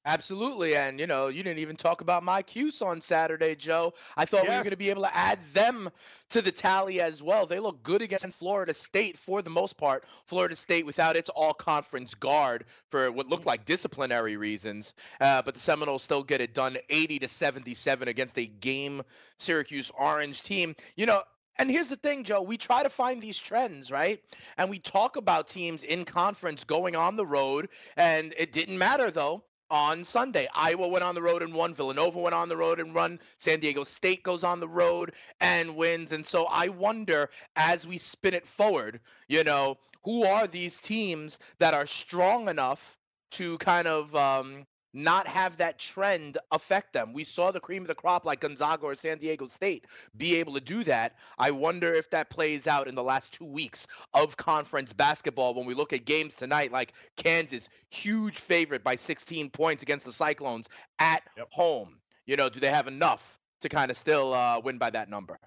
[0.06, 0.76] Absolutely.
[0.76, 3.94] And, you know, you didn't even talk about my Cuse on Saturday, Joe.
[4.18, 4.50] I thought yes.
[4.50, 5.88] we were going to be able to add them
[6.28, 7.46] to the tally as well.
[7.46, 10.04] They look good against Florida State for the most part.
[10.26, 14.92] Florida State without its all conference guard for what looked like disciplinary reasons.
[15.22, 19.02] Uh, but the Seminoles still get it done 80 to 77 against a game
[19.38, 20.76] Syracuse Orange team.
[20.96, 21.22] You know,
[21.56, 22.42] and here's the thing, Joe.
[22.42, 24.20] We try to find these trends, right?
[24.58, 29.10] And we talk about teams in conference going on the road, and it didn't matter
[29.10, 30.46] though on Sunday.
[30.54, 31.74] Iowa went on the road and won.
[31.74, 33.18] Villanova went on the road and won.
[33.38, 36.12] San Diego State goes on the road and wins.
[36.12, 41.40] And so I wonder as we spin it forward, you know, who are these teams
[41.58, 42.96] that are strong enough
[43.32, 47.12] to kind of um, not have that trend affect them.
[47.12, 50.54] We saw the cream of the crop like Gonzaga or San Diego State be able
[50.54, 51.16] to do that.
[51.36, 55.66] I wonder if that plays out in the last two weeks of conference basketball when
[55.66, 60.68] we look at games tonight, like Kansas, huge favorite by 16 points against the Cyclones
[61.00, 61.48] at yep.
[61.50, 61.98] home.
[62.26, 65.38] You know, do they have enough to kind of still uh, win by that number?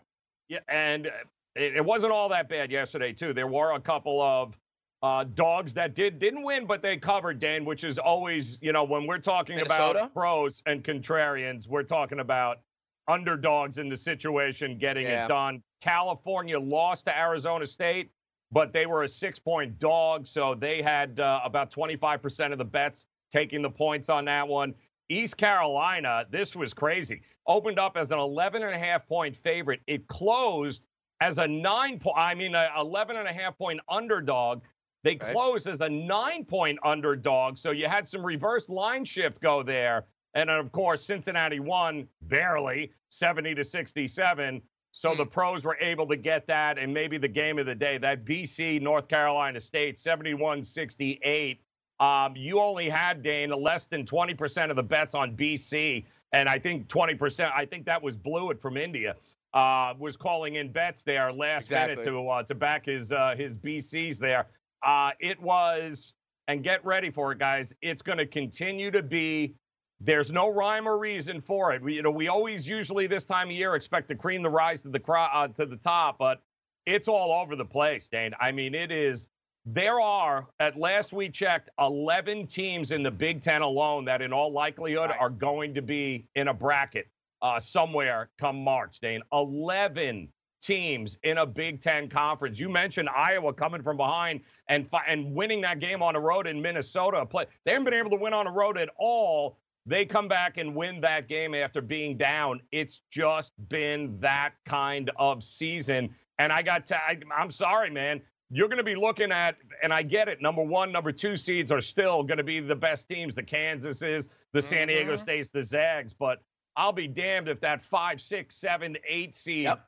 [0.49, 1.07] Yeah, and
[1.55, 3.33] it, it wasn't all that bad yesterday, too.
[3.33, 4.57] There were a couple of
[5.03, 8.83] uh, dogs that did didn't win, but they covered, Dan, which is always, you know,
[8.83, 9.99] when we're talking Minnesota?
[9.99, 12.59] about pros and contrarians, we're talking about
[13.07, 15.25] underdogs in the situation getting Yeah.
[15.25, 15.61] it done.
[15.81, 18.09] California lost to Arizona State,
[18.51, 22.65] but they were a six point dog, so they had uh, about 25% of the
[22.65, 24.73] bets taking the points on that one.
[25.09, 27.21] East Carolina, this was crazy.
[27.45, 29.79] Opened up as an 11 and a half point favorite.
[29.87, 30.87] It closed
[31.21, 34.63] as a nine point, I mean, a 11 and a half point underdog.
[35.03, 35.31] They Okay.
[35.31, 37.57] closed as a nine point underdog.
[37.57, 40.05] So you had some reverse line shift go there.
[40.33, 44.61] And then, of course, Cincinnati won barely 70 to 67.
[44.91, 45.17] So Hmm.
[45.17, 46.77] the pros were able to get that.
[46.77, 51.61] And maybe the game of the day, that BC North Carolina State 71 68.
[51.99, 56.05] Um, you only had, Dane, less than 20% of the bets on BC.
[56.31, 59.15] And I think 20%, I think that was Blewett from India,
[59.53, 63.55] uh, was calling in bets there last minute to uh, to back his uh, his
[63.55, 64.47] BCs there.
[64.83, 66.13] Uh, it was,
[66.47, 67.73] and get ready for it, guys.
[67.81, 69.55] It's going to continue to be.
[69.99, 71.81] There's no rhyme or reason for it.
[71.81, 74.83] We, you know, we always usually this time of year expect to cream the rise
[74.83, 76.41] to the cro- uh, to the top, but
[76.85, 78.31] it's all over the place, Dane.
[78.39, 79.27] I mean, it is.
[79.69, 84.31] There are, at last we checked, 11 teams in the Big Ten alone that, in
[84.31, 85.19] all likelihood, Right.
[85.19, 87.07] are going to be in a bracket
[87.41, 89.21] uh, somewhere come March, Dane.
[89.33, 90.29] 11
[90.61, 92.59] teams in a Big Ten conference.
[92.59, 96.47] You mentioned Iowa coming from behind and fi- and winning that game on the road
[96.47, 97.25] in Minnesota.
[97.25, 99.57] Play they haven't been able to win on the road at all.
[99.85, 102.59] They come back and win that game after being down.
[102.73, 106.13] It's just been that kind of season.
[106.39, 108.21] And I got to, I, I'm sorry, man.
[108.49, 110.41] You're going to be looking at, and I get it.
[110.41, 113.33] Number one, number two seeds are still going to be the best teams.
[113.35, 115.19] The Kansases, the San Diego Mhm.
[115.19, 116.13] States, the Zags.
[116.13, 116.41] But
[116.75, 119.85] I'll be damned if that five, six, seven, eight seed Yep.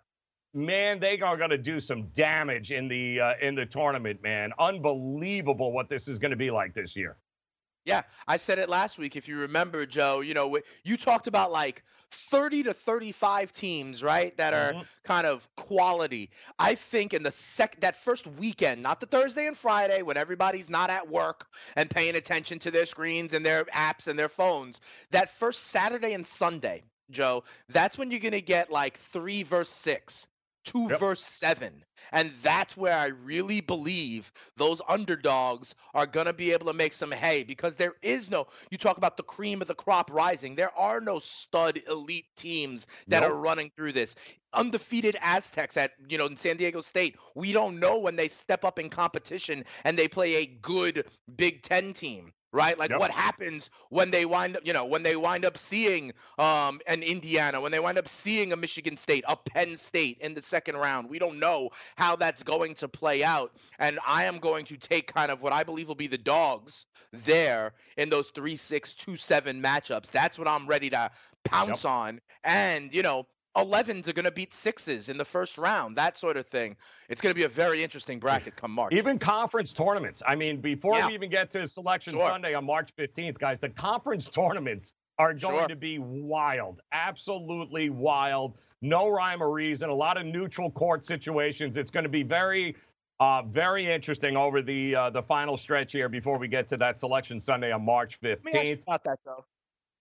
[0.53, 4.51] Man, they are going to do some damage in the uh, in the tournament, man.
[4.59, 7.17] Unbelievable what this is going to be like this year.
[7.85, 9.15] Yeah, I said it last week.
[9.15, 14.35] If you remember, Joe, you know, you talked about like 30 to 35 teams, right?
[14.37, 14.85] That are Mhm.
[15.05, 16.29] kind of quality.
[16.59, 20.69] I think in the sec that first weekend, not the Thursday and Friday when everybody's
[20.69, 24.81] not at work and paying attention to their screens and their apps and their phones,
[25.11, 29.71] that first Saturday and Sunday, Joe, that's when you're going to get like 3 verse
[29.71, 30.27] 6,
[30.69, 30.99] 2 Yep.
[30.99, 31.83] verse 7.
[32.11, 36.93] And that's where I really believe those underdogs are going to be able to make
[36.93, 40.55] some hay because there is no, you talk about the cream of the crop rising.
[40.55, 43.31] There are no stud elite teams that Nope.
[43.31, 44.15] are running through this.
[44.53, 48.63] Undefeated Aztecs at, you know, in San Diego State, we don't know when they step
[48.63, 51.05] up in competition and they play a good
[51.35, 52.31] Big Ten team.
[52.51, 52.99] Right, like Yep.
[52.99, 57.03] what happens when they wind up, you know, when they wind up seeing um, an
[57.03, 60.75] Indiana, when they wind up seeing a Michigan State, a Penn State in the second
[60.77, 61.09] round.
[61.09, 63.55] We don't know how that's going to play out.
[63.77, 66.87] And I am going to take kind of what I believe will be the dogs
[67.11, 70.09] there in those 3 6 2 7 matchups.
[70.09, 71.11] That's what I'm ready to
[71.43, 72.19] pounce on.
[72.43, 76.37] And, you know, 11s are going to beat sixes in the first round, that sort
[76.37, 76.75] of thing.
[77.09, 78.93] It's going to be a very interesting bracket come March.
[78.93, 80.21] Even conference tournaments.
[80.27, 81.07] I mean, before Yeah.
[81.07, 82.29] we even get to Selection Sure.
[82.29, 85.67] Sunday on March 15th, guys, the conference tournaments are going Sure.
[85.67, 88.57] to be wild, absolutely wild.
[88.81, 89.89] No rhyme or reason.
[89.89, 91.75] A lot of neutral court situations.
[91.77, 92.75] It's going to be very.
[93.21, 96.97] Uh, very interesting over the uh, the final stretch here before we get to that
[96.97, 98.29] selection Sunday on March 15th.
[98.29, 98.81] Let me ask you 15th.
[98.83, 99.45] about that, though.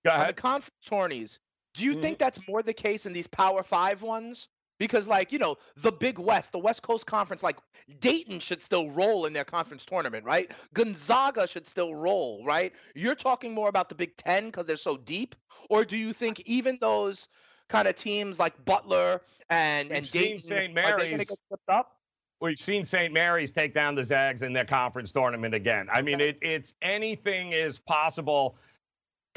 [0.04, 1.40] Go on the conference tourneys,
[1.78, 2.02] do you Mhm.
[2.02, 4.48] think that's more the case in these Power Five ones?
[4.78, 7.56] Because, like, you know, the Big West, the West Coast Conference, like
[7.98, 10.50] Dayton should still roll in their conference tournament, right?
[10.72, 12.72] Gonzaga should still roll, right?
[12.94, 15.34] You're talking more about the Big Ten because they're so deep,
[15.68, 17.26] or do you think even those
[17.68, 20.74] kind of teams like Butler and We've and Dayton St.
[20.74, 21.16] Mary's.
[21.16, 21.96] get slipped up?
[22.40, 23.12] We've seen St.
[23.12, 25.88] Mary's take down the Zags in their conference tournament again.
[25.92, 28.56] I mean, it, it's anything is possible.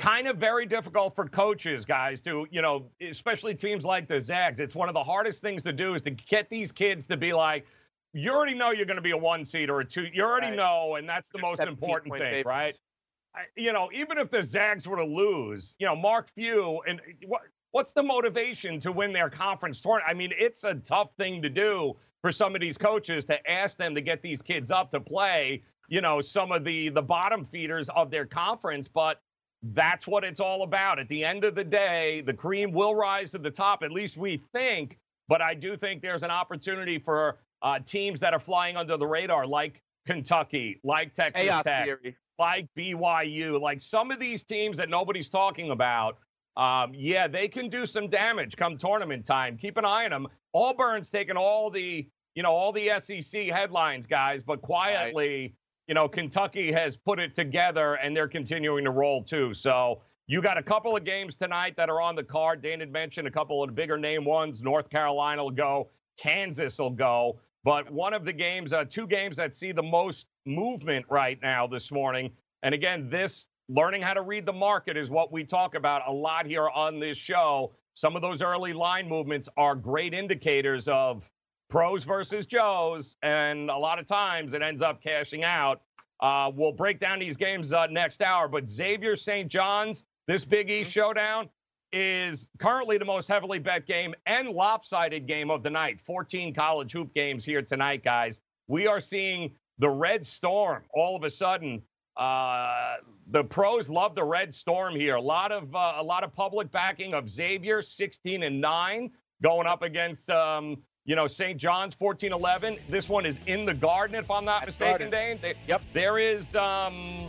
[0.01, 4.59] Kind of very difficult for coaches, guys, to, you know, especially teams like the Zags.
[4.59, 7.33] It's one of the hardest things to do is to get these kids to be
[7.33, 7.67] like,
[8.11, 10.07] you already know you're going to be a one seed or a two.
[10.11, 10.55] You already Right.
[10.55, 12.45] know, and that's the They're most important thing, favorites.
[12.47, 12.79] right?
[13.35, 16.99] I, you know, even if the Zags were to lose, you know, Mark Few and
[17.01, 20.09] eh, what what's the motivation to win their conference tournament?
[20.09, 23.77] I mean, it's a tough thing to do for some of these coaches to ask
[23.77, 27.45] them to get these kids up to play, you know, some of the the bottom
[27.45, 29.21] feeders of their conference, but
[29.63, 30.99] that's what it's all about.
[30.99, 34.17] At the end of the day, the cream will rise to the top, at least
[34.17, 34.97] we think.
[35.27, 39.05] But I do think there's an opportunity for uh, teams that are flying under the
[39.05, 42.17] radar, like Kentucky, like Texas Chaos Tech, theory.
[42.39, 46.17] like BYU, like some of these teams that nobody's talking about.
[46.57, 49.57] Um, yeah, they can do some damage come tournament time.
[49.57, 50.27] Keep an eye on them.
[50.53, 52.05] Auburn's taking all the,
[52.35, 55.55] you know, all the SEC headlines, guys, but quietly
[55.91, 59.53] you know, Kentucky has put it together and they're continuing to roll too.
[59.53, 62.61] So you got a couple of games tonight that are on the card.
[62.61, 64.63] Dan had mentioned a couple of the bigger name ones.
[64.63, 67.39] North Carolina will go, Kansas will go.
[67.65, 71.67] But one of the games, uh, two games that see the most movement right now
[71.67, 72.31] this morning.
[72.63, 76.13] And again, this learning how to read the market is what we talk about a
[76.13, 77.73] lot here on this show.
[77.95, 81.29] Some of those early line movements are great indicators of
[81.71, 85.81] pros versus Joes, and a lot of times it ends up cashing out.
[86.19, 89.49] Uh, we'll break down these games uh, next hour, but Xavier St.
[89.49, 90.99] John's, this Big East mm-hmm.
[90.99, 91.49] showdown,
[91.93, 95.99] is currently the most heavily bet game and lopsided game of the night.
[96.01, 98.41] 14 college hoop games here tonight, guys.
[98.67, 101.81] We are seeing the Red Storm all of a sudden.
[102.17, 102.97] Uh,
[103.27, 105.15] the pros love the Red Storm here.
[105.15, 109.09] A lot of uh, a lot of public backing of Xavier, 16 and nine,
[109.41, 111.57] going up against um, you know, St.
[111.57, 112.79] John's 14-11.
[112.89, 115.39] This one is in the Garden, if I'm not mistaken, Dane.
[115.41, 115.81] They, yep.
[115.93, 117.27] There is um,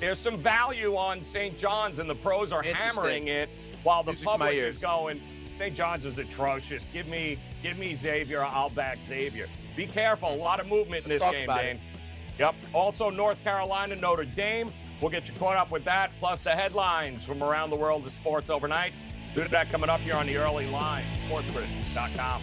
[0.00, 1.56] there's some value on St.
[1.56, 3.48] John's, and the pros are hammering it
[3.82, 5.20] while the Music public is going.
[5.58, 5.74] St.
[5.74, 6.86] John's is atrocious.
[6.92, 8.42] Give me, give me Xavier.
[8.44, 9.48] I'll back Xavier.
[9.74, 10.34] Be careful.
[10.34, 11.76] A lot of movement in this game, Dane.
[11.76, 11.80] It.
[12.38, 12.54] Yep.
[12.74, 14.70] Also, North Carolina, Notre Dame.
[15.00, 18.12] We'll get you caught up with that, plus the headlines from around the world of
[18.12, 18.92] sports overnight.
[19.34, 22.42] Do that coming up here on the early line, sportsgrid.com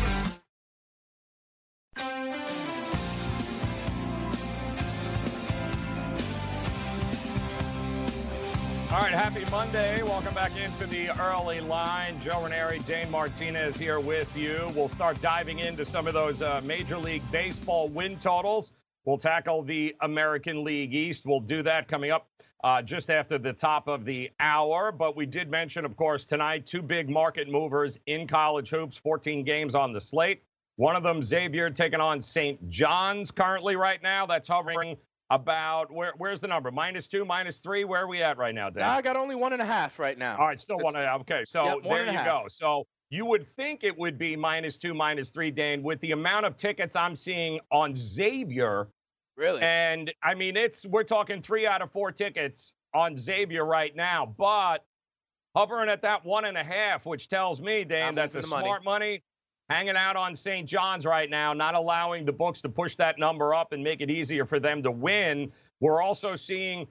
[8.91, 10.03] All right, happy Monday.
[10.03, 12.19] Welcome back into the early line.
[12.21, 14.69] Joe Raineri, Dane Martinez here with you.
[14.75, 18.73] We'll start diving into some of those uh, Major League Baseball win totals.
[19.05, 21.25] We'll tackle the American League East.
[21.25, 22.27] We'll do that coming up
[22.65, 24.91] uh, just after the top of the hour.
[24.91, 29.45] But we did mention, of course, tonight, two big market movers in college hoops, 14
[29.45, 30.43] games on the slate.
[30.77, 32.69] One of them, Xavier, taking on St.
[32.69, 34.25] John's currently right now.
[34.25, 34.97] That's hovering
[35.29, 36.71] about where where's the number?
[36.71, 37.83] Minus two, minus three.
[37.83, 38.83] Where are we at right now, Dan?
[38.83, 40.37] I got only one and a half right now.
[40.37, 41.21] All right, still one and a half.
[41.21, 42.45] Okay, so there you go.
[42.49, 46.45] So you would think it would be minus two, minus three, Dan, with the amount
[46.45, 48.87] of tickets I'm seeing on Xavier.
[49.37, 49.61] Really?
[49.61, 54.33] And I mean, it's we're talking three out of four tickets on Xavier right now,
[54.37, 54.85] but
[55.55, 58.83] hovering at that one and a half, which tells me, Dan, that the, the smart
[58.83, 59.23] money.
[59.71, 60.67] Hanging out on St.
[60.67, 64.11] John's right now, not allowing the books to push that number up and make it
[64.11, 65.49] easier for them to win.
[65.79, 66.87] We're also seeing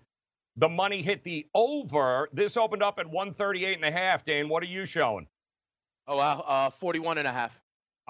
[0.57, 2.31] the money hit the over.
[2.33, 4.49] This opened up at 138 and a half, Dane.
[4.49, 5.27] What are you showing?
[6.09, 6.43] Oh, wow.
[6.47, 7.61] Uh, 41 and a half.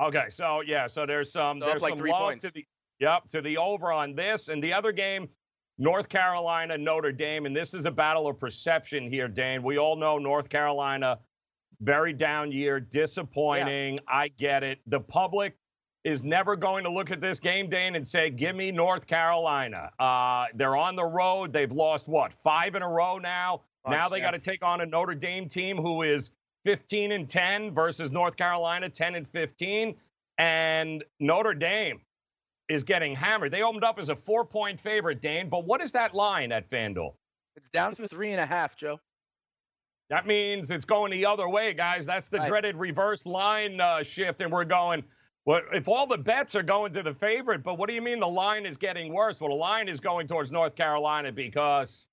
[0.01, 0.27] Okay.
[0.31, 0.87] So, yeah.
[0.87, 2.45] So there's some, so there's like some love points.
[2.45, 2.65] to the,
[3.01, 4.47] yep, to the over on this.
[4.47, 5.29] And the other game,
[5.79, 7.45] North Carolina, Notre Dame.
[7.45, 9.65] And this is a battle of perception here, Dane.
[9.65, 11.19] We all know North Carolina
[11.81, 13.95] very down year, disappointing.
[13.95, 14.01] Yeah.
[14.09, 14.81] I get it.
[14.87, 15.57] The public
[16.05, 19.91] is never going to look at this game, Dane, and say, give me North Carolina.
[19.99, 21.53] Uh, they're on the road.
[21.53, 23.63] They've lost, what, five in a row now?
[23.89, 26.31] now they got to take on a Notre Dame team who is
[26.65, 29.95] 15 and 10 versus North Carolina 10 and 15.
[30.39, 32.01] And Notre Dame
[32.69, 33.53] is getting hammered.
[33.53, 35.49] They opened up as a four point favorite, Dane.
[35.49, 37.15] But what is that line at FanDuel?
[37.57, 39.01] It's down to three and a half, Joe.
[40.11, 42.05] That means it's going the other way, guys.
[42.05, 42.49] That's the right.
[42.49, 45.05] dreaded reverse line uh, shift, and we're going.
[45.47, 48.21] Well, if all the bets are going to the favorite, but what do you mean
[48.21, 49.41] the line is getting worse?
[49.41, 52.09] Well, the line is going towards North Carolina because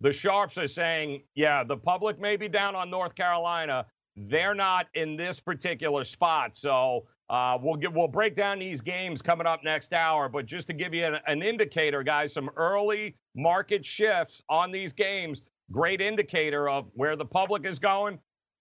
[0.00, 3.84] the sharps are saying, yeah, the public may be down on North Carolina.
[4.16, 6.54] They're not in this particular spot.
[6.54, 10.28] So uh, we'll get we'll break down these games coming up next hour.
[10.28, 14.92] But just to give you an, an indicator, guys, some early market shifts on these
[14.92, 18.18] games great indicator of where the public is going,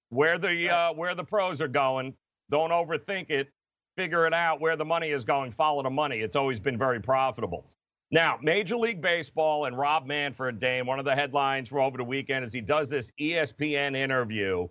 [0.09, 2.13] where the uh, where the pros are going.
[2.49, 3.49] Don't overthink it.
[3.97, 5.51] Figure it out where the money is going.
[5.51, 6.19] Follow the money.
[6.19, 7.71] It's always been very profitable.
[8.09, 12.05] Now, Major League Baseball and Rob Manfred, Dane, one of the headlines for over the
[12.05, 14.67] weekend is he does this ESPN interview.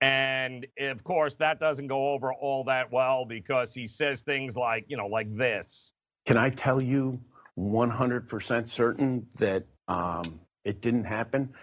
[0.00, 4.84] And of course, that doesn't go over all that well because he says things like,
[4.86, 5.92] you know, like this.
[6.24, 7.20] Can I tell you
[7.58, 11.54] 100% certain that um, it didn't happen.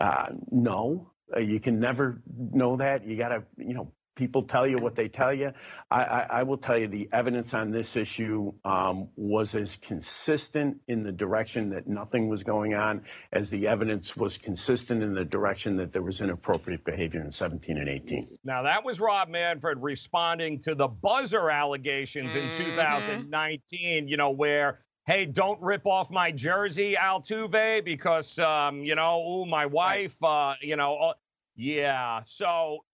[0.00, 3.06] Uh, no, uh, you can never know that.
[3.06, 5.52] You got to, you know, people tell you what they tell you.
[5.90, 10.78] I, I, I will tell you the evidence on this issue um, was as consistent
[10.88, 15.24] in the direction that nothing was going on as the evidence was consistent in the
[15.24, 18.26] direction that there was inappropriate behavior in 17 and 18.
[18.42, 22.56] Now, that was Rob Manfred responding to the buzzer allegations in Mhm.
[22.56, 29.22] 2019, you know, where, hey, don't rip off my jersey, Altuve, because, um, you know,
[29.22, 31.12] ooh, my wife, uh, you know, uh,
[31.54, 32.20] yeah.
[32.24, 32.84] So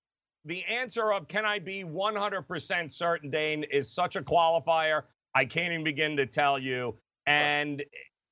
[0.44, 5.04] the answer of can I be 100% certain, Dane, is such a qualifier.
[5.34, 6.96] I can't even begin to tell you.
[7.26, 7.82] And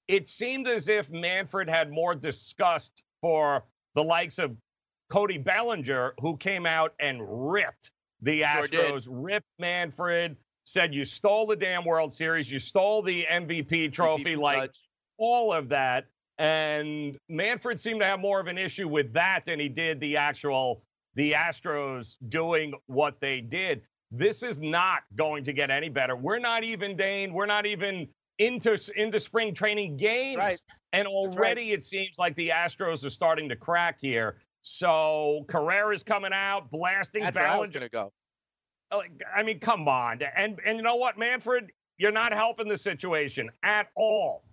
[0.08, 3.64] it seemed as if Manfred had more disgust for
[3.94, 4.56] the likes of
[5.08, 7.20] Cody Bellinger, who came out and
[7.50, 8.66] ripped the Sure.
[8.68, 10.36] Astros, ripped Manfred,
[10.70, 14.88] said you stole the damn World Series, you stole the MVP trophy, like Judge.
[15.18, 16.06] all of that.
[16.38, 20.16] And Manfred seemed to have more of an issue with that than he did the
[20.16, 20.82] actual
[21.16, 23.82] the Astros doing what they did.
[24.12, 26.14] This is not going to get any better.
[26.14, 27.32] We're not even Dane.
[27.32, 28.08] We're not even
[28.38, 30.62] into into spring training games, Right.
[30.92, 31.12] and right.
[31.12, 34.36] already it seems like the Astros are starting to crack here.
[34.62, 38.12] So Correa's coming out blasting That's where I was gonna go.
[38.92, 40.20] Like, I mean, come on.
[40.36, 44.44] And and you know what, Manfred, you're not helping the situation at all.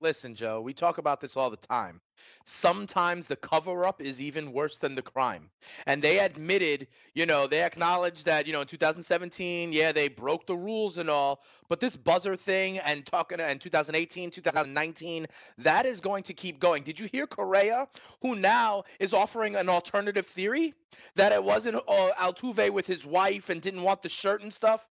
[0.00, 2.00] Listen, Joe, we talk about this all the time.
[2.44, 5.50] Sometimes the cover up is even worse than the crime.
[5.86, 10.46] And they admitted, you know, they acknowledged that, you know, in 2017, yeah, they broke
[10.46, 15.26] the rules and all, but this buzzer thing and talking and 2018, 2019,
[15.58, 16.82] that is going to keep going.
[16.82, 17.86] Did you hear Correa,
[18.22, 20.74] who now is offering an alternative theory
[21.16, 24.86] that it wasn't uh, Altuve with his wife and didn't want the shirt and stuff?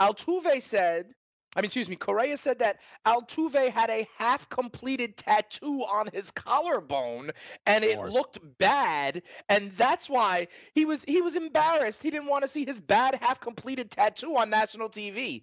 [0.00, 1.14] Altuve said,
[1.56, 6.30] I mean, excuse me, Correa said that Altuve had a half completed tattoo on his
[6.30, 7.32] collarbone
[7.66, 12.02] and it looked bad and that's why he was he was embarrassed.
[12.02, 15.42] He didn't want to see his bad half completed tattoo on national TV.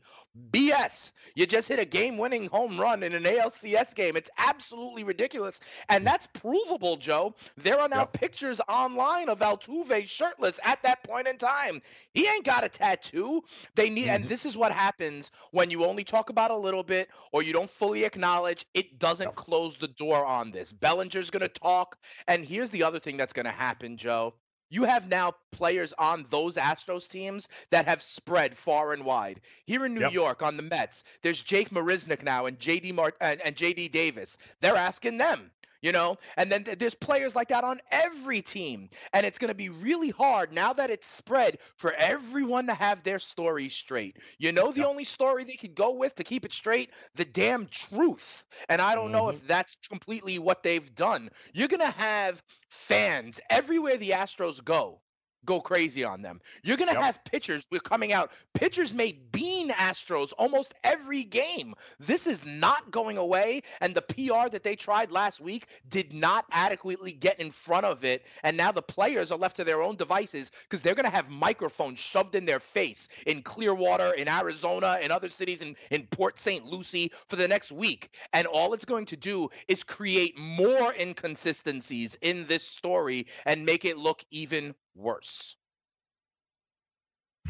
[0.52, 1.12] BS.
[1.36, 4.16] You just hit a game-winning home run in an ALCS game.
[4.16, 7.36] It's absolutely ridiculous and that's provable, Joe.
[7.58, 8.14] There are now Yep.
[8.14, 11.82] pictures online of Altuve shirtless at that point in time.
[12.14, 13.44] He ain't got a tattoo.
[13.76, 14.30] They need and mm-hmm.
[14.30, 17.70] this is what happens when you only talk about a little bit or you don't
[17.70, 20.74] fully acknowledge it doesn't close the door on this.
[20.74, 24.34] Bellinger's going to talk and here's the other thing that's going to happen, Joe.
[24.70, 29.40] You have now players on those Astros teams that have spread far and wide.
[29.66, 30.12] Here in New Yep.
[30.12, 34.38] York on the Mets, there's Jake Marisnick now and JD Mart and, and JD Davis.
[34.60, 35.52] They're asking them
[35.82, 36.18] you know?
[36.38, 38.90] And then th- there's players like that on every team.
[39.14, 43.04] And it's going to be really hard now that it's spread for everyone to have
[43.04, 44.18] their story straight.
[44.38, 46.92] You know the only story they could go with to keep it straight?
[47.16, 48.46] The damn truth.
[48.70, 49.48] And i don't know if mm-hmm.
[49.48, 51.30] that's completely what they've done.
[51.54, 55.02] You're going to have fans everywhere the astros go
[55.48, 56.40] go crazy on them.
[56.62, 57.04] You're going to Yep.
[57.04, 58.32] have pitchers we're coming out.
[58.54, 61.74] Pitchers may bean Astros almost every game.
[62.00, 66.46] This is not going away and the PR that they tried last week did not
[66.52, 69.96] adequately get in front of it and now the players are left to their own
[69.96, 75.00] devices cuz they're going to have microphones shoved in their face in Clearwater, in Arizona,
[75.02, 76.66] in other cities in in Port St.
[76.66, 82.18] Lucie for the next week and all it's going to do is create more inconsistencies
[82.22, 85.56] in this story and make it look even worse.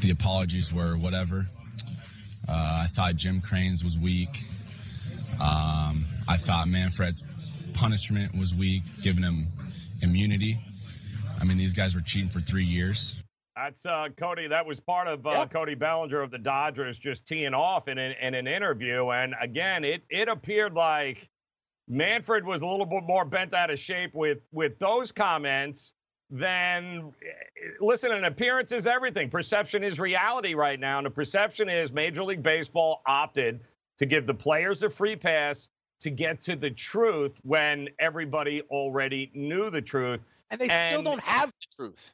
[0.02, 1.46] the apologies were whatever.
[2.48, 4.44] Uh, I thought Jim Crane's was weak.
[5.42, 7.24] Um, I thought Manfred's
[7.74, 9.48] punishment was weak, giving him
[10.02, 10.60] immunity.
[11.40, 13.22] I mean, these guys were cheating for three years.
[13.56, 14.48] That's uh, Cody.
[14.48, 15.50] That was part of uh, Yep.
[15.52, 19.10] Cody Bellinger of the Dodgers just teeing off in an, in an interview.
[19.10, 21.28] And again, it it appeared like
[21.88, 25.96] Manfred was a little bit more bent out of shape with with those comments
[26.30, 28.12] than eh, listen.
[28.12, 29.30] An appearance is everything.
[29.30, 33.62] Perception is reality right now, and the perception is Major League Baseball opted
[33.98, 35.70] to give the players a free pass
[36.00, 40.20] to get to the truth when everybody already knew the truth.
[40.52, 42.14] And they still don't have the truth.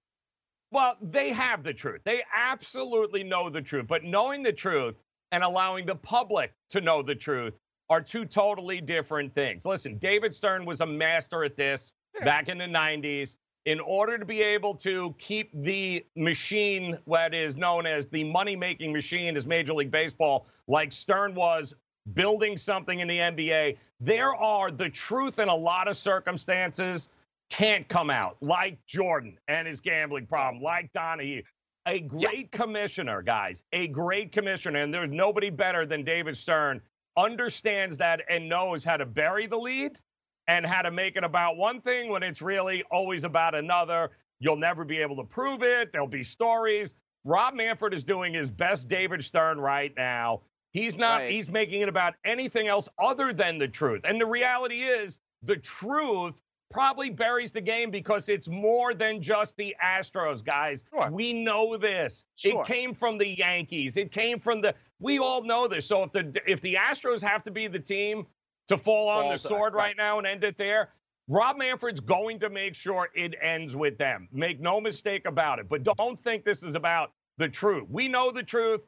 [0.71, 2.01] Well, they have the truth.
[2.03, 3.85] They absolutely know the truth.
[3.87, 4.95] But knowing the truth
[5.31, 7.53] and allowing the public to know the truth
[7.89, 9.65] are two totally different things.
[9.65, 11.93] Listen, David Stern was a master at this
[12.23, 13.35] back in the 90s.
[13.65, 18.57] In order to be able to keep the machine, what is known as the money
[18.57, 21.73] making machine, as Major League Baseball, like Stern was
[22.13, 27.07] building something in the NBA, there are the truth in a lot of circumstances
[27.49, 31.43] can't come out, like Jordan and his gambling problem, like Donaghy.
[31.85, 36.81] A great commissioner, guys, a great commissioner, and there's nobody better than David Stern,
[37.17, 39.99] understands that and knows how to bury the lead
[40.47, 44.11] and how to make it about one thing when it's really always about another.
[44.39, 45.91] You'll never be able to prove it.
[45.93, 46.95] There'll be stories.
[47.23, 50.41] Rob Manfred is doing his best David Stern right now.
[50.71, 51.31] He's not, Right.
[51.31, 54.01] he's making it about anything else other than the truth.
[54.03, 56.41] And the reality is, the truth
[56.71, 60.83] probably buries the game because it's more than just the Astros, guys.
[60.91, 61.11] Sure.
[61.11, 62.25] We know this.
[62.35, 62.61] Sure.
[62.61, 63.95] It came from the Yankees.
[63.95, 65.85] It came from the we all know this.
[65.85, 68.25] So if the if the Astros have to be the team
[68.67, 69.87] to fall on the uh, sword right.
[69.87, 70.89] right now and end it there,
[71.27, 74.27] Rob Manfred's going to make sure it ends with them.
[74.31, 75.69] Make no mistake about it.
[75.69, 77.85] But don't think this is about the truth.
[77.89, 78.81] We know the truth.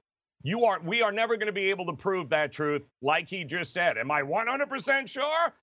[0.44, 3.44] You are we are never going to be able to prove that truth like he
[3.44, 3.98] just said.
[3.98, 5.54] Am I 100% sure?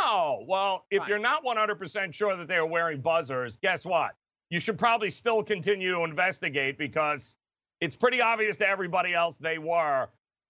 [0.00, 0.44] No.
[0.46, 1.08] Well, if Right.
[1.08, 4.14] you're not 100% sure that they were wearing buzzers, guess what?
[4.50, 7.36] You should probably still continue to investigate because
[7.80, 10.08] it's pretty obvious to everybody else they were.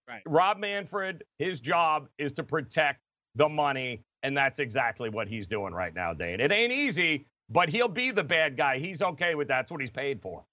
[0.09, 0.23] Right.
[0.27, 3.01] Rob Manfred, his job is to protect
[3.35, 6.41] the money, and that's exactly what he's doing right now, Dane.
[6.41, 8.79] It ain't easy, but he'll be the bad guy.
[8.79, 9.61] He's okay with that.
[9.61, 10.45] That's what he's paid for.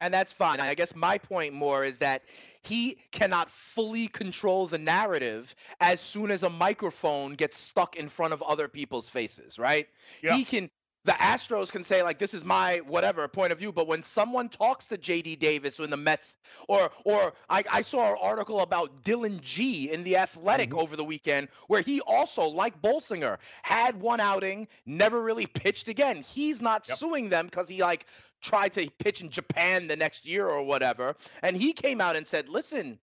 [0.00, 0.60] And that's fine.
[0.60, 2.22] I guess my point more is that
[2.62, 8.32] he cannot fully control the narrative as soon as a microphone gets stuck in front
[8.32, 9.88] of other people's faces, right?
[10.22, 10.34] Yeah.
[10.34, 10.68] He can
[11.04, 14.48] the Astros can say like this is my whatever point of view, but when someone
[14.48, 16.36] talks to JD Davis in the Mets
[16.68, 20.78] or or I, I saw an article about Dillon Gee in the Athletic Mhm.
[20.78, 26.22] over the weekend where he also, like Bolsinger, had one outing, never really pitched again.
[26.22, 26.98] He's not Yep.
[26.98, 28.06] suing them because he like
[28.40, 31.16] tried to pitch in Japan the next year or whatever.
[31.42, 32.98] And he came out and said, listen,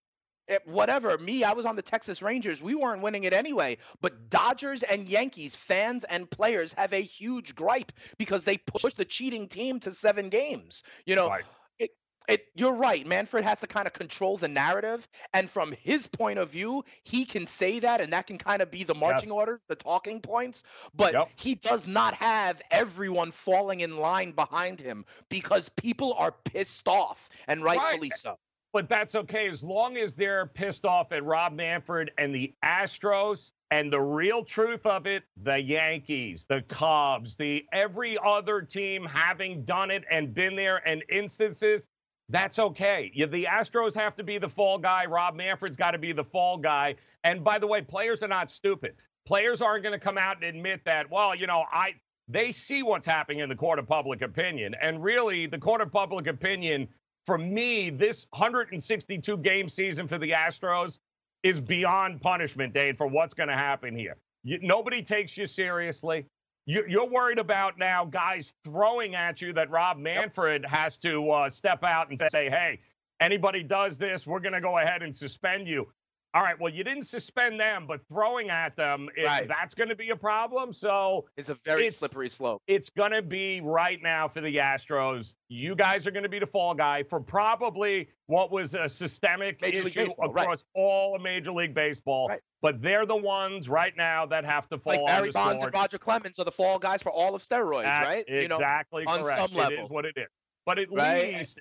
[0.52, 2.62] Eh, whatever, me, I was on the Texas Rangers.
[2.62, 3.78] We weren't winning it anyway.
[4.02, 9.06] But Dodgers and Yankees, fans and players have a huge gripe because they pushed the
[9.06, 10.84] cheating team to seven games.
[11.06, 11.46] You know, Right.
[11.80, 11.92] it,
[12.28, 13.08] it, you're right.
[13.08, 15.08] Manfred has to kind of control the narrative.
[15.34, 18.70] And from his point of view, he can say that, and that can kind of
[18.70, 19.36] be the marching Yes.
[19.36, 20.64] orders, the talking points.
[20.94, 21.30] But Yep.
[21.38, 27.30] he does not have everyone falling in line behind him because people are pissed off,
[27.48, 28.38] and rightfully so.
[28.74, 33.52] But that's okay as long as they're pissed off at Rob Manfred and the Astros.
[33.70, 39.64] And the real truth of it, the Yankees, the Cubs, the every other team having
[39.64, 41.88] done it and been there and instances,
[42.28, 43.12] that's okay.
[43.16, 45.06] The Astros have to be the fall guy.
[45.06, 46.96] Rob Manfred's got to be the fall guy.
[47.24, 48.96] And by the way, players are not stupid.
[49.26, 51.96] Players aren't going to come out and admit that, well, you know, I
[52.28, 54.76] they see what's happening in the court of public opinion.
[54.82, 56.88] And really, the court of public opinion
[57.26, 61.00] for me, this 162 game season for the Astros
[61.44, 64.18] is beyond punishment, Dave, for what's going to happen here.
[64.44, 66.26] You, nobody takes you seriously.
[66.66, 71.50] You, you're worried about now guys throwing at you that Rob Manfred has to uh,
[71.50, 72.80] step out and say, hey,
[73.20, 75.88] anybody does this, we're going to go ahead and suspend you.
[76.34, 79.48] All right, well, you didn't suspend them, but throwing at them, it- Right.
[79.50, 80.72] that's going to be a problem.
[80.72, 82.62] So It's a very It's- slippery slope.
[82.68, 85.34] it's going to be right now for the Astros.
[85.50, 89.62] You guys are going to be the fall guy for probably what was a systemic
[89.62, 90.44] Major issue Baseball, right.
[90.44, 92.30] across all of Major League Baseball.
[92.30, 92.40] Right.
[92.62, 95.74] But they're the ones right now that have to fall Like Barry the Bonds sword.
[95.74, 98.24] and Roger Clemens are the fall guys for all of steroids, That's right?
[98.30, 99.84] You know, Exactly on some It level.
[99.84, 100.28] is what it is.
[100.66, 101.34] But at Right.
[101.34, 101.60] least,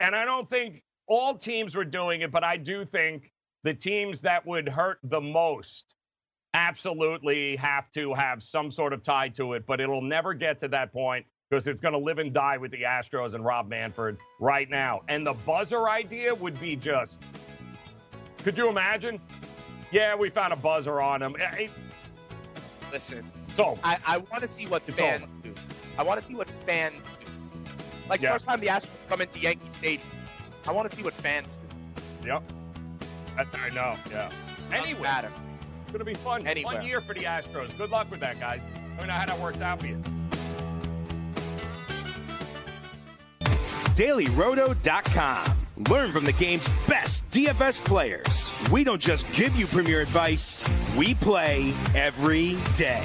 [0.00, 3.30] and I don't think all teams were doing it, but I do think
[3.64, 5.94] the teams that would hurt the most
[6.54, 10.68] absolutely have to have some sort of tie to it, but it'll never get to
[10.68, 14.16] that point because it's going to live and die with the Astros and Rob Manfred
[14.40, 15.02] right now.
[15.08, 17.20] And the buzzer idea would be just,
[18.44, 19.20] could you imagine?
[19.90, 21.36] Yeah, we found a buzzer on him.
[22.92, 25.54] Listen, So, I, I want to see what It's fans do.
[25.98, 27.26] I want to see what fans do.
[28.08, 28.32] Like Yeah.
[28.32, 30.08] first time the Astros come into Yankee Stadium,
[30.66, 31.58] I want to see what fans
[32.22, 32.28] do.
[32.28, 32.42] yep.
[33.36, 34.30] I, I know, yeah.
[34.72, 35.02] Anyway.
[35.02, 35.30] matter.
[35.82, 36.46] It's going to be fun.
[36.46, 36.76] Anywhere.
[36.76, 37.76] Fun year for the Astros.
[37.76, 38.62] Good luck with that, guys.
[38.96, 40.02] Let me know how that works out for you.
[43.94, 45.58] DailyRoto.com.
[45.88, 48.52] Learn from the game's best DFS players.
[48.70, 50.62] We don't just give you premier advice,
[50.96, 53.04] we play every day.